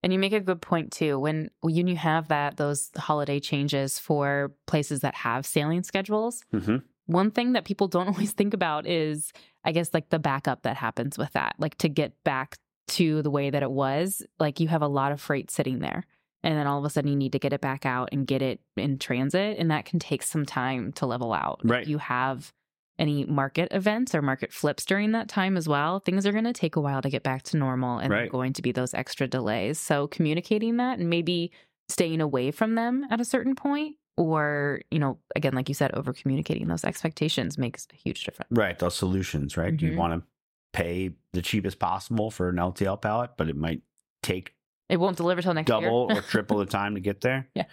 And 0.03 0.13
you 0.13 0.19
make 0.19 0.33
a 0.33 0.41
good 0.41 0.61
point 0.61 0.91
too. 0.91 1.17
When 1.17 1.49
when 1.61 1.87
you 1.87 1.95
have 1.95 2.27
that 2.27 2.57
those 2.57 2.91
holiday 2.97 3.39
changes 3.39 3.97
for 3.97 4.51
places 4.67 4.99
that 4.99 5.15
have 5.15 5.45
sailing 5.45 5.83
schedules, 5.83 6.43
hmm 6.51 6.77
one 7.05 7.31
thing 7.31 7.53
that 7.53 7.65
people 7.65 7.87
don't 7.87 8.07
always 8.13 8.33
think 8.33 8.53
about 8.53 8.85
is, 8.85 9.31
I 9.63 9.71
guess, 9.71 9.93
like 9.95 10.09
the 10.09 10.19
backup 10.19 10.61
that 10.63 10.77
happens 10.77 11.17
with 11.17 11.31
that. 11.33 11.55
Like 11.57 11.75
to 11.79 11.89
get 11.89 12.13
back 12.23 12.57
to 12.89 13.21
the 13.21 13.31
way 13.31 13.49
that 13.49 13.63
it 13.63 13.71
was, 13.71 14.21
like 14.39 14.59
you 14.59 14.67
have 14.67 14.81
a 14.83 14.87
lot 14.87 15.11
of 15.11 15.21
freight 15.21 15.49
sitting 15.49 15.79
there. 15.79 16.05
And 16.43 16.57
then 16.57 16.67
all 16.67 16.79
of 16.79 16.85
a 16.85 16.89
sudden 16.89 17.09
you 17.11 17.17
need 17.17 17.33
to 17.33 17.39
get 17.39 17.53
it 17.53 17.61
back 17.61 17.85
out 17.85 18.09
and 18.11 18.25
get 18.25 18.41
it 18.41 18.61
in 18.77 18.97
transit. 18.97 19.57
And 19.59 19.69
that 19.71 19.85
can 19.85 19.99
take 19.99 20.23
some 20.23 20.45
time 20.45 20.91
to 20.93 21.05
level 21.05 21.33
out. 21.33 21.61
If 21.63 21.69
Right. 21.71 21.87
you 21.87 21.97
have 21.97 22.51
any 22.97 23.25
market 23.25 23.69
events 23.71 24.13
or 24.13 24.21
market 24.21 24.51
flips 24.51 24.83
during 24.85 25.13
that 25.13 25.29
time 25.29 25.55
as 25.57 25.67
well, 25.69 25.99
things 25.99 26.25
are 26.25 26.31
going 26.33 26.43
to 26.43 26.53
take 26.53 26.75
a 26.75 26.81
while 26.81 27.01
to 27.01 27.09
get 27.09 27.23
back 27.23 27.43
to 27.43 27.57
normal 27.57 27.97
and 27.99 28.11
there 28.11 28.23
are 28.23 28.27
going 28.29 28.53
to 28.53 28.61
be 28.61 28.71
those 28.73 28.93
extra 28.93 29.27
delays. 29.27 29.79
So 29.79 30.07
communicating 30.07 30.77
that 30.77 30.99
and 30.99 31.09
maybe 31.09 31.51
staying 31.87 32.19
away 32.21 32.51
from 32.51 32.75
them 32.75 33.05
at 33.09 33.21
a 33.21 33.25
certain 33.25 33.55
point 33.55 33.95
or, 34.17 34.81
you 34.91 34.99
know, 34.99 35.17
again, 35.35 35.53
like 35.53 35.69
you 35.69 35.75
said, 35.75 35.93
over 35.93 36.11
communicating 36.11 36.67
those 36.67 36.83
expectations 36.83 37.57
makes 37.57 37.87
a 37.93 37.95
huge 37.95 38.23
difference. 38.25 38.49
Right. 38.51 38.77
Those 38.77 38.95
solutions, 38.95 39.55
right? 39.55 39.81
You 39.81 39.91
Mhm. 39.91 39.95
want 39.95 40.21
to 40.21 40.27
pay 40.73 41.11
the 41.31 41.41
cheapest 41.41 41.79
possible 41.79 42.29
for 42.31 42.49
an 42.49 42.59
LTL 42.59 42.97
pallet, 42.97 43.31
but 43.37 43.47
it 43.49 43.55
might 43.55 43.81
take 44.21 44.55
It 44.89 44.97
won't 44.99 45.17
deliver 45.17 45.41
till 45.41 45.53
next 45.53 45.69
year. 45.69 45.81
double 45.81 46.07
year. 46.09 46.19
or 46.19 46.21
triple 46.29 46.57
the 46.57 46.65
time 46.65 46.95
to 46.95 47.01
get 47.01 47.21
there. 47.21 47.47
Yes. 47.55 47.67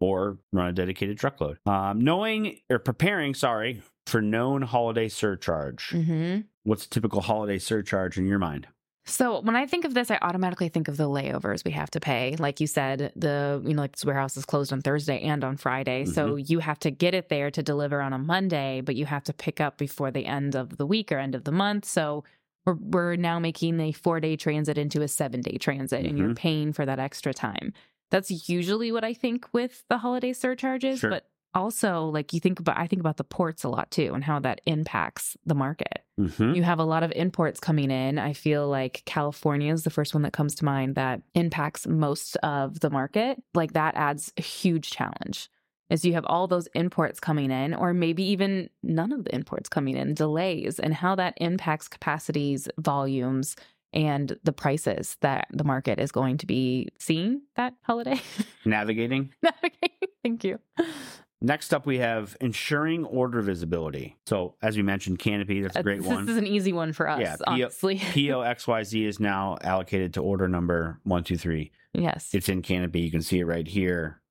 Or 0.00 0.38
run 0.52 0.68
a 0.68 0.72
dedicated 0.72 1.18
truckload. 1.18 1.58
Um, 1.66 2.00
knowing 2.00 2.58
or 2.70 2.78
preparing, 2.78 3.34
sorry, 3.34 3.82
for 4.06 4.20
known 4.20 4.62
holiday 4.62 5.08
surcharge. 5.08 5.90
hmm 5.90 6.40
What's 6.64 6.86
a 6.86 6.90
typical 6.90 7.20
holiday 7.20 7.58
surcharge 7.58 8.18
in 8.18 8.26
your 8.26 8.38
mind? 8.38 8.68
So 9.04 9.40
when 9.40 9.56
I 9.56 9.66
think 9.66 9.84
of 9.84 9.94
this, 9.94 10.12
I 10.12 10.18
automatically 10.22 10.68
think 10.68 10.86
of 10.86 10.96
the 10.96 11.08
layovers 11.08 11.64
we 11.64 11.72
have 11.72 11.90
to 11.90 11.98
pay. 12.00 12.36
Like 12.38 12.60
you 12.60 12.68
said, 12.68 13.12
the 13.16 13.60
you 13.64 13.74
know 13.74 13.82
like 13.82 13.96
this 13.96 14.04
warehouse 14.04 14.36
is 14.36 14.44
closed 14.44 14.72
on 14.72 14.80
Thursday 14.80 15.20
and 15.22 15.42
on 15.42 15.56
Friday, 15.56 16.04
so 16.04 16.36
you 16.36 16.60
have 16.60 16.78
to 16.80 16.92
get 16.92 17.12
it 17.12 17.28
there 17.28 17.50
to 17.50 17.64
deliver 17.64 18.00
on 18.00 18.12
a 18.12 18.18
Monday, 18.18 18.80
but 18.80 18.94
you 18.94 19.04
have 19.06 19.24
to 19.24 19.32
pick 19.32 19.60
up 19.60 19.76
before 19.76 20.12
the 20.12 20.24
end 20.24 20.54
of 20.54 20.76
the 20.76 20.86
week 20.86 21.10
or 21.10 21.18
end 21.18 21.34
of 21.34 21.42
the 21.42 21.50
month. 21.50 21.84
So 21.84 22.22
we're, 22.66 22.74
we're 22.80 23.16
now 23.16 23.38
making 23.38 23.80
a 23.80 23.92
four 23.92 24.20
day 24.20 24.36
transit 24.36 24.78
into 24.78 25.02
a 25.02 25.08
seven 25.08 25.40
day 25.40 25.56
transit 25.58 26.04
and 26.06 26.18
you're 26.18 26.30
Mhm. 26.30 26.36
paying 26.36 26.72
for 26.72 26.86
that 26.86 26.98
extra 26.98 27.32
time. 27.34 27.72
That's 28.10 28.48
usually 28.48 28.92
what 28.92 29.04
I 29.04 29.14
think 29.14 29.46
with 29.52 29.84
the 29.88 29.98
holiday 29.98 30.32
surcharges, 30.32 31.00
Sure. 31.00 31.10
but 31.10 31.28
also 31.54 32.06
like 32.06 32.32
you 32.32 32.40
think 32.40 32.60
about 32.60 32.78
I 32.78 32.86
think 32.86 33.00
about 33.00 33.16
the 33.18 33.24
ports 33.24 33.62
a 33.64 33.68
lot 33.68 33.90
too 33.90 34.12
and 34.14 34.24
how 34.24 34.38
that 34.40 34.60
impacts 34.66 35.36
the 35.44 35.54
market. 35.54 36.04
Mhm. 36.18 36.54
You 36.56 36.62
have 36.62 36.78
a 36.78 36.84
lot 36.84 37.02
of 37.02 37.12
imports 37.12 37.58
coming 37.60 37.90
in. 37.90 38.18
I 38.18 38.32
feel 38.32 38.68
like 38.68 39.02
California 39.06 39.72
is 39.72 39.84
the 39.84 39.90
first 39.90 40.14
one 40.14 40.22
that 40.22 40.32
comes 40.32 40.54
to 40.56 40.64
mind 40.64 40.94
that 40.94 41.22
impacts 41.34 41.86
most 41.86 42.36
of 42.36 42.80
the 42.80 42.90
market. 42.90 43.42
Like 43.54 43.72
that 43.72 43.94
adds 43.96 44.32
a 44.38 44.42
huge 44.42 44.90
challenge. 44.90 45.48
Is 45.92 46.06
you 46.06 46.14
have 46.14 46.24
all 46.26 46.46
those 46.46 46.68
imports 46.74 47.20
coming 47.20 47.50
in, 47.50 47.74
or 47.74 47.92
maybe 47.92 48.22
even 48.24 48.70
none 48.82 49.12
of 49.12 49.24
the 49.24 49.34
imports 49.34 49.68
coming 49.68 49.94
in, 49.96 50.14
delays, 50.14 50.80
and 50.80 50.94
how 50.94 51.14
that 51.16 51.34
impacts 51.36 51.86
capacities, 51.86 52.66
volumes, 52.78 53.56
and 53.92 54.38
the 54.42 54.54
prices 54.54 55.18
that 55.20 55.48
the 55.52 55.64
market 55.64 56.00
is 56.00 56.10
going 56.10 56.38
to 56.38 56.46
be 56.46 56.88
seeing 56.98 57.42
that 57.56 57.74
holiday. 57.82 58.18
Navigating. 58.64 59.34
okay, 59.64 59.92
thank 60.22 60.44
you. 60.44 60.58
Next 61.42 61.74
up, 61.74 61.84
we 61.84 61.98
have 61.98 62.36
ensuring 62.40 63.04
order 63.04 63.42
visibility. 63.42 64.16
So, 64.26 64.54
as 64.62 64.76
we 64.76 64.82
mentioned, 64.82 65.18
Canopy, 65.18 65.60
that's 65.60 65.76
a 65.76 65.80
uh, 65.80 65.82
great 65.82 65.98
this 65.98 66.06
one. 66.06 66.24
This 66.24 66.32
is 66.32 66.38
an 66.38 66.46
easy 66.46 66.72
one 66.72 66.92
for 66.94 67.06
us, 67.06 67.20
Yeah, 67.20 67.36
P- 67.36 67.42
honestly. 67.46 67.98
POXYZ 67.98 69.06
is 69.08 69.20
now 69.20 69.58
allocated 69.60 70.14
to 70.14 70.22
order 70.22 70.48
number 70.48 71.00
123. 71.02 71.70
yes. 71.92 72.30
It's 72.32 72.48
in 72.48 72.62
Canopy. 72.62 73.00
You 73.00 73.10
can 73.10 73.22
see 73.22 73.40
it 73.40 73.44
right 73.44 73.66
here. 73.66 74.22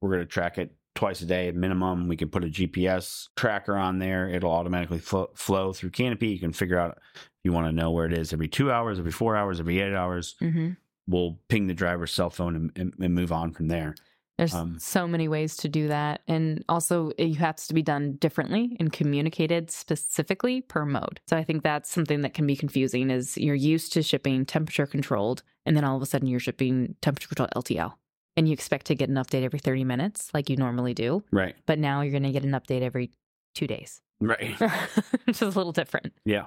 We're 0.00 0.10
going 0.10 0.20
to 0.20 0.26
track 0.26 0.56
it 0.56 0.72
twice 1.00 1.22
a 1.22 1.26
day 1.26 1.50
minimum. 1.50 2.08
We 2.08 2.16
can 2.16 2.28
put 2.28 2.44
a 2.44 2.48
GPS 2.48 3.28
tracker 3.34 3.74
on 3.74 3.98
there. 3.98 4.28
It'll 4.28 4.52
automatically 4.52 4.98
flo- 4.98 5.30
flow 5.34 5.72
through 5.72 5.90
Canopy. 5.90 6.28
You 6.28 6.38
can 6.38 6.52
figure 6.52 6.78
out 6.78 6.98
if 7.14 7.30
you 7.42 7.52
want 7.52 7.66
to 7.68 7.72
know 7.72 7.90
where 7.90 8.04
it 8.06 8.12
is 8.12 8.32
every 8.34 8.48
two 8.48 8.70
hours, 8.70 8.98
every 8.98 9.10
four 9.10 9.34
hours, 9.34 9.58
every 9.60 9.80
eight 9.80 9.94
hours. 9.94 10.36
hmm 10.38 10.70
We'll 11.08 11.40
ping 11.48 11.66
the 11.66 11.74
driver's 11.74 12.12
cell 12.12 12.30
phone 12.30 12.54
and, 12.54 12.70
and, 12.76 12.94
and 13.00 13.14
move 13.14 13.32
on 13.32 13.52
from 13.52 13.66
there. 13.68 13.94
There's 14.38 14.54
Um, 14.54 14.78
so 14.78 15.08
many 15.08 15.26
ways 15.26 15.56
to 15.56 15.68
do 15.68 15.88
that. 15.88 16.20
And 16.28 16.64
also, 16.68 17.10
it 17.18 17.34
has 17.36 17.66
to 17.66 17.74
be 17.74 17.82
done 17.82 18.12
differently 18.20 18.76
and 18.78 18.92
communicated 18.92 19.70
specifically 19.70 20.60
per 20.60 20.84
mode. 20.84 21.20
So 21.28 21.36
I 21.36 21.42
think 21.44 21.62
that's 21.62 21.90
something 21.90 22.20
that 22.20 22.34
can 22.34 22.46
be 22.46 22.54
confusing 22.56 23.10
is 23.10 23.36
you're 23.38 23.54
used 23.56 23.92
to 23.94 24.02
shipping 24.02 24.44
temperature 24.46 24.86
controlled, 24.86 25.42
and 25.66 25.76
then 25.76 25.82
all 25.84 25.96
of 25.96 26.02
a 26.02 26.06
sudden 26.06 26.28
you're 26.28 26.40
shipping 26.40 26.94
temperature 27.00 27.28
controlled 27.28 27.50
LTL. 27.56 27.94
And 28.36 28.46
you 28.48 28.52
expect 28.54 28.86
to 28.86 28.94
get 28.94 29.08
an 29.08 29.16
update 29.16 29.42
every 29.42 29.58
30 29.58 29.84
minutes 29.84 30.30
like 30.32 30.48
you 30.48 30.56
normally 30.56 30.94
do. 30.94 31.22
Right. 31.32 31.54
But 31.66 31.78
now 31.78 32.00
you're 32.02 32.12
going 32.12 32.22
to 32.22 32.30
get 32.32 32.44
an 32.44 32.52
update 32.52 32.82
every 32.82 33.10
two 33.54 33.66
days, 33.66 34.00
Right. 34.20 34.54
which 35.24 35.42
is 35.42 35.42
a 35.42 35.46
little 35.58 35.72
different. 35.72 36.12
Yeah. 36.24 36.46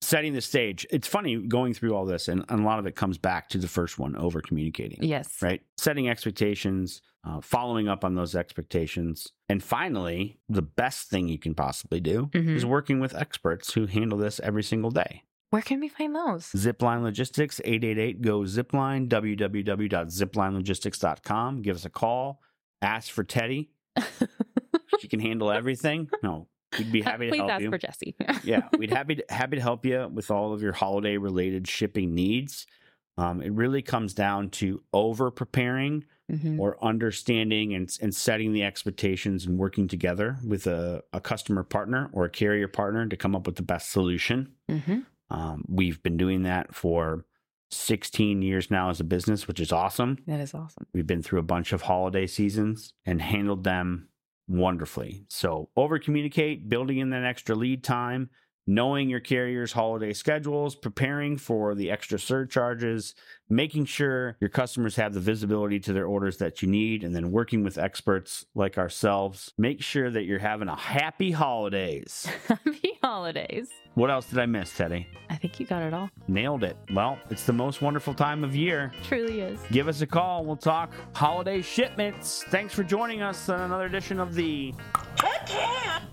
Setting 0.00 0.32
the 0.34 0.40
stage. 0.40 0.84
It's 0.90 1.06
funny 1.06 1.36
going 1.36 1.74
through 1.74 1.94
all 1.94 2.04
this, 2.04 2.26
and, 2.26 2.44
and 2.48 2.60
a 2.60 2.64
lot 2.64 2.80
of 2.80 2.86
it 2.86 2.96
comes 2.96 3.18
back 3.18 3.48
to 3.50 3.58
the 3.58 3.68
first 3.68 4.00
one 4.00 4.16
over 4.16 4.40
communicating. 4.40 4.98
Yes. 5.00 5.36
Right. 5.40 5.62
Setting 5.76 6.08
expectations, 6.08 7.00
uh, 7.24 7.40
following 7.40 7.86
up 7.88 8.04
on 8.04 8.16
those 8.16 8.34
expectations. 8.34 9.28
And 9.48 9.62
finally, 9.62 10.40
the 10.48 10.60
best 10.62 11.08
thing 11.08 11.28
you 11.28 11.38
can 11.38 11.54
possibly 11.54 12.00
do 12.00 12.26
Mhm. 12.32 12.56
is 12.56 12.66
working 12.66 12.98
with 12.98 13.14
experts 13.14 13.74
who 13.74 13.86
handle 13.86 14.18
this 14.18 14.40
every 14.40 14.64
single 14.64 14.90
day. 14.90 15.22
Where 15.52 15.60
can 15.60 15.80
we 15.80 15.88
find 15.90 16.14
those? 16.14 16.46
Zipline 16.52 17.02
Logistics, 17.02 17.60
888 17.62 18.22
GO 18.22 18.40
Zipline, 18.44 19.06
www.ziplinelogistics.com. 19.06 21.60
Give 21.60 21.76
us 21.76 21.84
a 21.84 21.90
call. 21.90 22.40
Ask 22.80 23.10
for 23.10 23.22
Teddy. 23.22 23.68
she 25.00 25.08
can 25.08 25.20
handle 25.20 25.52
everything. 25.52 26.08
No, 26.22 26.48
we'd 26.78 26.90
be 26.90 27.02
happy 27.02 27.30
to 27.30 27.36
help 27.36 27.40
you. 27.40 27.40
Please 27.40 27.40
help 27.40 27.50
ask 27.50 27.62
you. 27.62 27.70
for 27.70 27.76
Jesse. 27.76 28.16
yeah, 28.44 28.62
we'd 28.78 28.90
happy 28.90 29.16
to, 29.16 29.24
happy 29.28 29.56
to 29.56 29.62
help 29.62 29.84
you 29.84 30.08
with 30.10 30.30
all 30.30 30.54
of 30.54 30.62
your 30.62 30.72
holiday 30.72 31.18
related 31.18 31.68
shipping 31.68 32.14
needs. 32.14 32.66
Um, 33.18 33.42
it 33.42 33.52
really 33.52 33.82
comes 33.82 34.14
down 34.14 34.48
to 34.50 34.82
over 34.94 35.30
preparing 35.30 36.04
Mhm. 36.30 36.58
or 36.58 36.82
understanding 36.82 37.74
and, 37.74 37.94
and 38.00 38.14
setting 38.14 38.54
the 38.54 38.62
expectations 38.62 39.44
and 39.44 39.58
working 39.58 39.86
together 39.86 40.38
with 40.46 40.66
a, 40.66 41.02
a 41.12 41.20
customer 41.20 41.62
partner 41.62 42.08
or 42.14 42.24
a 42.24 42.30
carrier 42.30 42.68
partner 42.68 43.06
to 43.06 43.16
come 43.18 43.36
up 43.36 43.46
with 43.46 43.56
the 43.56 43.62
best 43.62 43.90
solution. 43.90 44.52
Mhm. 44.70 45.04
Um, 45.32 45.64
we've 45.66 46.02
been 46.02 46.18
doing 46.18 46.42
that 46.42 46.74
for 46.74 47.24
16 47.70 48.42
years 48.42 48.70
now 48.70 48.90
as 48.90 49.00
a 49.00 49.04
business, 49.04 49.48
which 49.48 49.58
is 49.58 49.72
awesome. 49.72 50.18
That 50.26 50.40
is 50.40 50.52
awesome. 50.52 50.86
We've 50.92 51.06
been 51.06 51.22
through 51.22 51.40
a 51.40 51.44
bunch 51.44 51.72
of 51.72 51.82
holiday 51.82 52.26
seasons 52.26 52.92
and 53.06 53.20
handled 53.20 53.64
them 53.64 54.08
wonderfully. 54.46 55.24
So, 55.28 55.70
over 55.74 55.98
communicate, 55.98 56.68
building 56.68 56.98
in 56.98 57.10
that 57.10 57.24
extra 57.24 57.54
lead 57.54 57.82
time, 57.82 58.28
knowing 58.66 59.08
your 59.08 59.20
carrier's 59.20 59.72
holiday 59.72 60.12
schedules, 60.12 60.74
preparing 60.74 61.36
for 61.36 61.74
the 61.74 61.90
extra 61.90 62.18
surcharges, 62.18 63.14
making 63.48 63.84
sure 63.84 64.36
your 64.40 64.50
customers 64.50 64.96
have 64.96 65.14
the 65.14 65.20
visibility 65.20 65.78
to 65.80 65.92
their 65.92 66.06
orders 66.06 66.38
that 66.38 66.62
you 66.62 66.68
need, 66.68 67.04
and 67.04 67.14
then 67.14 67.30
working 67.30 67.62
with 67.62 67.78
experts 67.78 68.46
like 68.54 68.78
ourselves. 68.78 69.52
Make 69.58 69.82
sure 69.82 70.10
that 70.10 70.24
you're 70.24 70.38
having 70.38 70.68
a 70.68 70.76
happy 70.76 71.32
holidays. 71.32 72.26
Happy 72.48 72.98
holidays. 73.02 73.68
What 73.94 74.10
else 74.10 74.26
did 74.28 74.38
I 74.38 74.46
miss, 74.46 74.74
Teddy? 74.74 75.06
I 75.28 75.36
think 75.36 75.60
you 75.60 75.66
got 75.66 75.82
it 75.82 75.92
all. 75.92 76.08
Nailed 76.28 76.64
it. 76.64 76.76
Well, 76.94 77.18
it's 77.30 77.44
the 77.44 77.52
most 77.52 77.82
wonderful 77.82 78.14
time 78.14 78.44
of 78.44 78.56
year. 78.56 78.92
Truly 79.04 79.40
is. 79.40 79.60
Give 79.70 79.88
us 79.88 80.00
a 80.00 80.06
call. 80.06 80.44
We'll 80.44 80.56
talk 80.56 80.92
holiday 81.14 81.60
shipments. 81.60 82.44
Thanks 82.48 82.72
for 82.72 82.84
joining 82.84 83.22
us 83.22 83.48
on 83.48 83.60
another 83.60 83.86
edition 83.86 84.18
of 84.18 84.34
the 84.34 84.72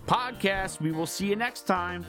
podcast. 0.06 0.80
We 0.80 0.92
will 0.92 1.06
see 1.06 1.26
you 1.26 1.36
next 1.36 1.62
time. 1.62 2.04